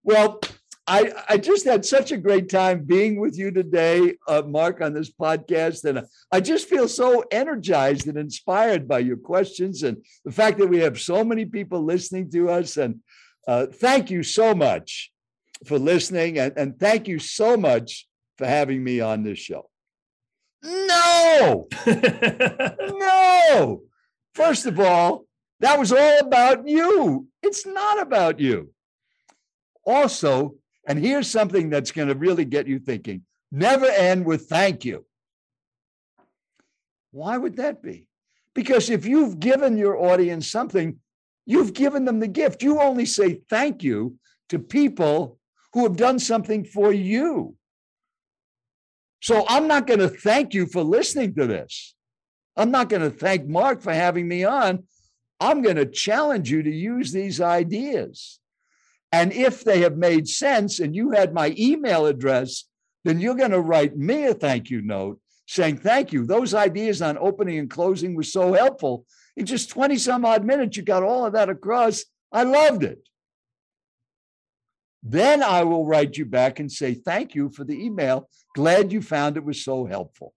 Well, 0.03 0.39
I, 0.89 1.11
I 1.27 1.37
just 1.37 1.65
had 1.65 1.85
such 1.85 2.13
a 2.13 2.17
great 2.17 2.49
time 2.49 2.85
being 2.85 3.19
with 3.19 3.37
you 3.37 3.51
today, 3.51 4.15
uh, 4.25 4.43
Mark, 4.47 4.79
on 4.79 4.93
this 4.93 5.11
podcast. 5.11 5.83
And 5.83 6.07
I 6.31 6.39
just 6.39 6.69
feel 6.69 6.87
so 6.87 7.25
energized 7.29 8.07
and 8.07 8.17
inspired 8.17 8.87
by 8.87 8.99
your 8.99 9.17
questions 9.17 9.83
and 9.83 9.97
the 10.23 10.31
fact 10.31 10.59
that 10.59 10.67
we 10.67 10.79
have 10.79 10.99
so 10.99 11.25
many 11.25 11.43
people 11.43 11.83
listening 11.83 12.31
to 12.31 12.49
us. 12.49 12.77
And 12.77 13.01
uh, 13.45 13.65
thank 13.65 14.09
you 14.09 14.23
so 14.23 14.55
much 14.55 15.11
for 15.65 15.77
listening. 15.77 16.39
And, 16.39 16.53
and 16.55 16.79
thank 16.79 17.09
you 17.09 17.19
so 17.19 17.57
much 17.57 18.07
for 18.37 18.45
having 18.45 18.81
me 18.81 19.01
on 19.01 19.23
this 19.23 19.39
show. 19.39 19.69
No, 20.63 21.67
no. 21.87 23.81
First 24.33 24.65
of 24.65 24.79
all, 24.79 25.25
that 25.59 25.79
was 25.79 25.91
all 25.91 26.19
about 26.19 26.67
you. 26.67 27.27
It's 27.41 27.65
not 27.65 28.01
about 28.01 28.39
you. 28.39 28.71
Also, 29.85 30.55
and 30.87 30.99
here's 30.99 31.29
something 31.29 31.69
that's 31.69 31.91
going 31.91 32.07
to 32.07 32.15
really 32.15 32.45
get 32.45 32.67
you 32.67 32.79
thinking 32.79 33.23
never 33.51 33.85
end 33.85 34.25
with 34.25 34.47
thank 34.47 34.83
you. 34.83 35.05
Why 37.11 37.37
would 37.37 37.57
that 37.57 37.81
be? 37.81 38.07
Because 38.53 38.89
if 38.89 39.05
you've 39.05 39.39
given 39.39 39.77
your 39.77 39.97
audience 39.97 40.51
something, 40.51 40.97
you've 41.45 41.73
given 41.73 42.05
them 42.05 42.19
the 42.19 42.27
gift. 42.27 42.61
You 42.61 42.81
only 42.81 43.05
say 43.05 43.41
thank 43.49 43.83
you 43.83 44.15
to 44.49 44.59
people 44.59 45.39
who 45.73 45.83
have 45.83 45.95
done 45.95 46.19
something 46.19 46.65
for 46.65 46.91
you. 46.91 47.56
So 49.21 49.45
I'm 49.47 49.67
not 49.67 49.87
going 49.87 49.99
to 49.99 50.09
thank 50.09 50.53
you 50.53 50.65
for 50.67 50.83
listening 50.83 51.33
to 51.35 51.47
this. 51.47 51.95
I'm 52.55 52.71
not 52.71 52.89
going 52.89 53.03
to 53.03 53.09
thank 53.09 53.47
Mark 53.47 53.81
for 53.81 53.93
having 53.93 54.27
me 54.27 54.43
on. 54.43 54.83
I'm 55.39 55.61
going 55.61 55.75
to 55.75 55.85
challenge 55.85 56.49
you 56.49 56.63
to 56.63 56.71
use 56.71 57.11
these 57.11 57.39
ideas. 57.39 58.39
And 59.11 59.31
if 59.31 59.63
they 59.63 59.81
have 59.81 59.97
made 59.97 60.27
sense 60.27 60.79
and 60.79 60.95
you 60.95 61.11
had 61.11 61.33
my 61.33 61.55
email 61.57 62.05
address, 62.05 62.65
then 63.05 63.19
you're 63.19 63.35
going 63.35 63.51
to 63.51 63.61
write 63.61 63.95
me 63.95 64.25
a 64.25 64.33
thank 64.33 64.69
you 64.69 64.81
note 64.81 65.19
saying, 65.47 65.77
Thank 65.77 66.11
you. 66.11 66.25
Those 66.25 66.53
ideas 66.53 67.01
on 67.01 67.17
opening 67.17 67.57
and 67.57 67.69
closing 67.69 68.15
were 68.15 68.23
so 68.23 68.53
helpful. 68.53 69.05
In 69.35 69.45
just 69.45 69.69
20 69.69 69.97
some 69.97 70.25
odd 70.25 70.43
minutes, 70.43 70.77
you 70.77 70.83
got 70.83 71.03
all 71.03 71.25
of 71.25 71.33
that 71.33 71.49
across. 71.49 72.03
I 72.31 72.43
loved 72.43 72.83
it. 72.83 72.99
Then 75.03 75.43
I 75.43 75.63
will 75.63 75.85
write 75.85 76.17
you 76.17 76.25
back 76.25 76.59
and 76.59 76.71
say, 76.71 76.93
Thank 76.93 77.35
you 77.35 77.49
for 77.49 77.63
the 77.63 77.83
email. 77.85 78.29
Glad 78.55 78.91
you 78.91 79.01
found 79.01 79.37
it 79.37 79.43
was 79.43 79.63
so 79.63 79.85
helpful. 79.85 80.33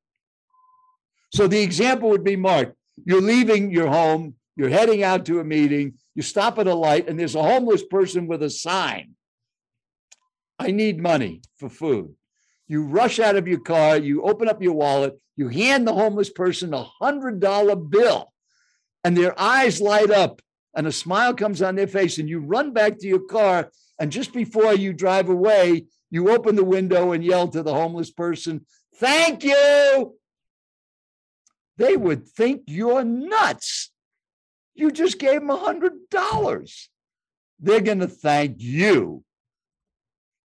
So 1.32 1.46
the 1.46 1.62
example 1.62 2.10
would 2.10 2.24
be 2.24 2.36
Mark, 2.36 2.74
you're 3.04 3.22
leaving 3.22 3.70
your 3.70 3.88
home, 3.88 4.34
you're 4.56 4.68
heading 4.68 5.02
out 5.02 5.24
to 5.26 5.40
a 5.40 5.44
meeting, 5.44 5.94
you 6.14 6.22
stop 6.22 6.58
at 6.58 6.66
a 6.66 6.74
light, 6.74 7.08
and 7.08 7.18
there's 7.18 7.36
a 7.36 7.42
homeless 7.42 7.84
person 7.84 8.26
with 8.26 8.42
a 8.42 8.50
sign 8.50 9.14
I 10.58 10.72
need 10.72 11.00
money 11.00 11.40
for 11.58 11.70
food. 11.70 12.14
You 12.68 12.84
rush 12.84 13.18
out 13.18 13.36
of 13.36 13.48
your 13.48 13.60
car, 13.60 13.96
you 13.96 14.22
open 14.22 14.46
up 14.48 14.62
your 14.62 14.74
wallet, 14.74 15.18
you 15.34 15.48
hand 15.48 15.88
the 15.88 15.94
homeless 15.94 16.28
person 16.28 16.74
a 16.74 16.86
$100 17.00 17.90
bill, 17.90 18.32
and 19.02 19.16
their 19.16 19.38
eyes 19.40 19.80
light 19.80 20.10
up 20.10 20.42
and 20.74 20.86
a 20.86 20.92
smile 20.92 21.34
comes 21.34 21.62
on 21.62 21.74
their 21.74 21.86
face, 21.86 22.18
and 22.18 22.28
you 22.28 22.40
run 22.40 22.72
back 22.72 22.98
to 22.98 23.06
your 23.06 23.20
car. 23.20 23.70
And 24.00 24.10
just 24.10 24.32
before 24.32 24.74
you 24.74 24.92
drive 24.92 25.28
away, 25.28 25.86
you 26.10 26.30
open 26.30 26.56
the 26.56 26.64
window 26.64 27.12
and 27.12 27.22
yell 27.22 27.46
to 27.48 27.62
the 27.62 27.74
homeless 27.74 28.10
person, 28.10 28.66
Thank 28.96 29.44
you. 29.44 30.14
They 31.78 31.96
would 31.96 32.28
think 32.28 32.64
you're 32.66 33.04
nuts. 33.04 33.90
You 34.74 34.90
just 34.90 35.18
gave 35.18 35.40
them 35.40 35.50
a 35.50 35.56
$100. 35.56 36.88
They're 37.58 37.80
going 37.80 38.00
to 38.00 38.08
thank 38.08 38.56
you. 38.60 39.24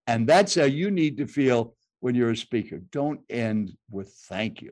And 0.08 0.28
that's 0.28 0.56
how 0.56 0.63
you 0.63 0.91
need 0.91 1.18
to 1.18 1.28
feel 1.28 1.76
when 2.00 2.15
you're 2.15 2.32
a 2.32 2.38
speaker. 2.38 2.80
Don't 2.91 3.20
end 3.30 3.76
with 3.89 4.13
thank 4.30 4.62
you. 4.62 4.72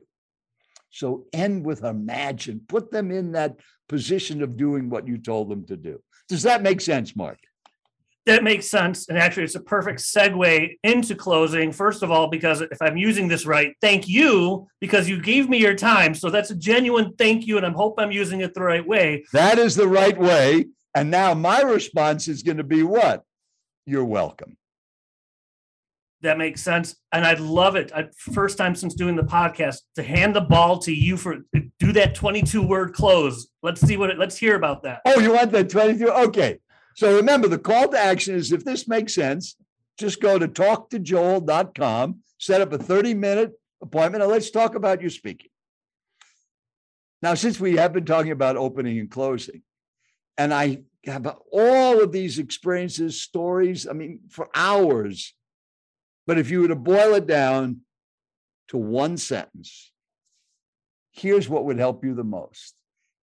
So 0.90 1.26
end 1.32 1.66
with 1.66 1.82
imagine, 1.84 2.62
put 2.66 2.90
them 2.90 3.10
in 3.10 3.32
that 3.32 3.58
position 3.88 4.42
of 4.42 4.56
doing 4.56 4.88
what 4.88 5.06
you 5.06 5.18
told 5.18 5.50
them 5.50 5.66
to 5.66 5.76
do. 5.76 6.00
Does 6.28 6.44
that 6.44 6.62
make 6.62 6.80
sense, 6.80 7.14
Mark? 7.14 7.38
That 8.26 8.42
makes 8.42 8.70
sense. 8.70 9.08
And 9.08 9.18
actually, 9.18 9.44
it's 9.44 9.54
a 9.54 9.60
perfect 9.60 10.00
segue 10.00 10.76
into 10.82 11.14
closing. 11.14 11.72
First 11.72 12.02
of 12.02 12.10
all, 12.10 12.28
because 12.28 12.62
if 12.62 12.80
I'm 12.80 12.96
using 12.96 13.28
this 13.28 13.44
right, 13.44 13.74
thank 13.82 14.08
you 14.08 14.66
because 14.80 15.08
you 15.08 15.20
gave 15.20 15.50
me 15.50 15.58
your 15.58 15.74
time. 15.74 16.14
So 16.14 16.30
that's 16.30 16.50
a 16.50 16.54
genuine 16.54 17.14
thank 17.18 17.46
you. 17.46 17.58
And 17.58 17.66
I 17.66 17.70
hope 17.70 17.96
I'm 17.98 18.12
using 18.12 18.40
it 18.40 18.54
the 18.54 18.62
right 18.62 18.86
way. 18.86 19.24
That 19.34 19.58
is 19.58 19.76
the 19.76 19.88
right 19.88 20.16
way. 20.16 20.66
And 20.94 21.10
now 21.10 21.34
my 21.34 21.60
response 21.62 22.26
is 22.28 22.42
going 22.42 22.56
to 22.56 22.64
be 22.64 22.82
what? 22.82 23.24
You're 23.84 24.04
welcome. 24.04 24.56
That 26.22 26.38
makes 26.38 26.62
sense. 26.62 26.96
And 27.12 27.26
I'd 27.26 27.40
love 27.40 27.76
it. 27.76 27.92
I, 27.94 28.06
first 28.32 28.56
time 28.56 28.74
since 28.74 28.94
doing 28.94 29.14
the 29.14 29.24
podcast 29.24 29.80
to 29.96 30.02
hand 30.02 30.34
the 30.34 30.40
ball 30.40 30.78
to 30.78 30.92
you 30.92 31.18
for 31.18 31.40
do 31.78 31.92
that 31.92 32.14
22 32.14 32.62
word 32.62 32.94
close. 32.94 33.48
Let's 33.62 33.82
see 33.82 33.98
what 33.98 34.08
it, 34.08 34.18
let's 34.18 34.38
hear 34.38 34.54
about 34.54 34.84
that. 34.84 35.02
Oh, 35.04 35.20
you 35.20 35.32
want 35.32 35.52
that 35.52 35.68
22? 35.68 36.10
Okay. 36.10 36.60
So 36.94 37.16
remember, 37.16 37.48
the 37.48 37.58
call 37.58 37.88
to 37.88 37.98
action 37.98 38.34
is 38.34 38.52
if 38.52 38.64
this 38.64 38.86
makes 38.86 39.14
sense, 39.14 39.56
just 39.98 40.20
go 40.20 40.38
to 40.38 40.48
talktojoel.com, 40.48 42.20
set 42.38 42.60
up 42.60 42.72
a 42.72 42.78
30 42.78 43.14
minute 43.14 43.52
appointment, 43.82 44.22
and 44.22 44.32
let's 44.32 44.50
talk 44.50 44.74
about 44.74 45.00
your 45.00 45.10
speaking. 45.10 45.50
Now, 47.20 47.34
since 47.34 47.58
we 47.58 47.76
have 47.76 47.92
been 47.92 48.04
talking 48.04 48.32
about 48.32 48.56
opening 48.56 48.98
and 48.98 49.10
closing, 49.10 49.62
and 50.36 50.52
I 50.52 50.82
have 51.06 51.36
all 51.52 52.02
of 52.02 52.12
these 52.12 52.38
experiences, 52.38 53.22
stories, 53.22 53.86
I 53.88 53.92
mean, 53.92 54.20
for 54.28 54.48
hours. 54.54 55.34
But 56.26 56.38
if 56.38 56.50
you 56.50 56.62
were 56.62 56.68
to 56.68 56.76
boil 56.76 57.14
it 57.14 57.26
down 57.26 57.80
to 58.68 58.76
one 58.76 59.16
sentence, 59.16 59.92
here's 61.12 61.48
what 61.48 61.64
would 61.64 61.78
help 61.78 62.04
you 62.04 62.14
the 62.14 62.24
most. 62.24 62.74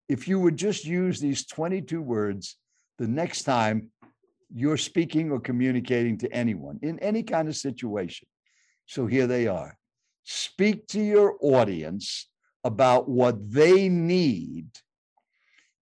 If 0.08 0.28
you 0.28 0.40
would 0.40 0.58
just 0.58 0.86
use 0.86 1.20
these 1.20 1.46
22 1.46 2.02
words 2.02 2.58
the 3.02 3.08
next 3.08 3.44
time 3.44 3.90
you're 4.54 4.78
speaking 4.78 5.32
or 5.32 5.40
communicating 5.40 6.20
to 6.20 6.32
anyone 6.32 6.78
in 6.84 7.00
any 7.00 7.24
kind 7.24 7.48
of 7.48 7.56
situation. 7.56 8.28
So 8.86 9.08
here 9.08 9.26
they 9.26 9.48
are. 9.48 9.76
Speak 10.24 10.86
to 10.90 11.02
your 11.02 11.36
audience 11.42 12.30
about 12.64 13.10
what 13.10 13.52
they 13.52 13.90
need 13.90 14.68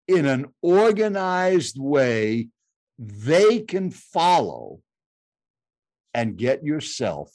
in 0.08 0.28
an 0.28 0.46
organized 0.62 1.80
way 1.80 2.50
they 3.00 3.62
can 3.62 3.90
follow 3.90 4.82
and 6.14 6.38
get 6.38 6.64
yourself 6.64 7.32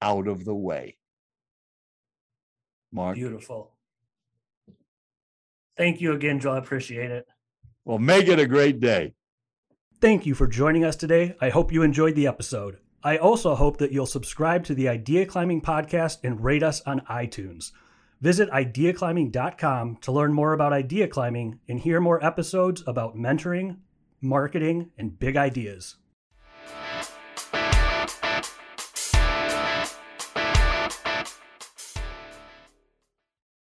out 0.00 0.28
of 0.28 0.44
the 0.44 0.54
way. 0.54 0.96
Mark. 2.92 3.16
Beautiful. 3.16 3.72
Thank 5.76 6.00
you 6.00 6.12
again, 6.12 6.38
Joe. 6.38 6.52
I 6.52 6.58
appreciate 6.58 7.10
it. 7.10 7.26
Well, 7.84 7.98
make 7.98 8.28
it 8.28 8.38
a 8.38 8.46
great 8.46 8.80
day. 8.80 9.14
Thank 10.00 10.26
you 10.26 10.34
for 10.34 10.46
joining 10.46 10.84
us 10.84 10.96
today. 10.96 11.36
I 11.40 11.50
hope 11.50 11.72
you 11.72 11.82
enjoyed 11.82 12.14
the 12.14 12.26
episode. 12.26 12.78
I 13.04 13.16
also 13.16 13.54
hope 13.56 13.78
that 13.78 13.90
you'll 13.90 14.06
subscribe 14.06 14.64
to 14.64 14.74
the 14.74 14.88
Idea 14.88 15.26
Climbing 15.26 15.60
podcast 15.60 16.18
and 16.22 16.42
rate 16.42 16.62
us 16.62 16.80
on 16.82 17.00
iTunes. 17.10 17.72
Visit 18.20 18.48
ideaclimbing.com 18.50 19.96
to 19.96 20.12
learn 20.12 20.32
more 20.32 20.52
about 20.52 20.72
idea 20.72 21.08
climbing 21.08 21.58
and 21.68 21.80
hear 21.80 22.00
more 22.00 22.24
episodes 22.24 22.84
about 22.86 23.16
mentoring, 23.16 23.78
marketing, 24.20 24.90
and 24.96 25.18
big 25.18 25.36
ideas. 25.36 25.96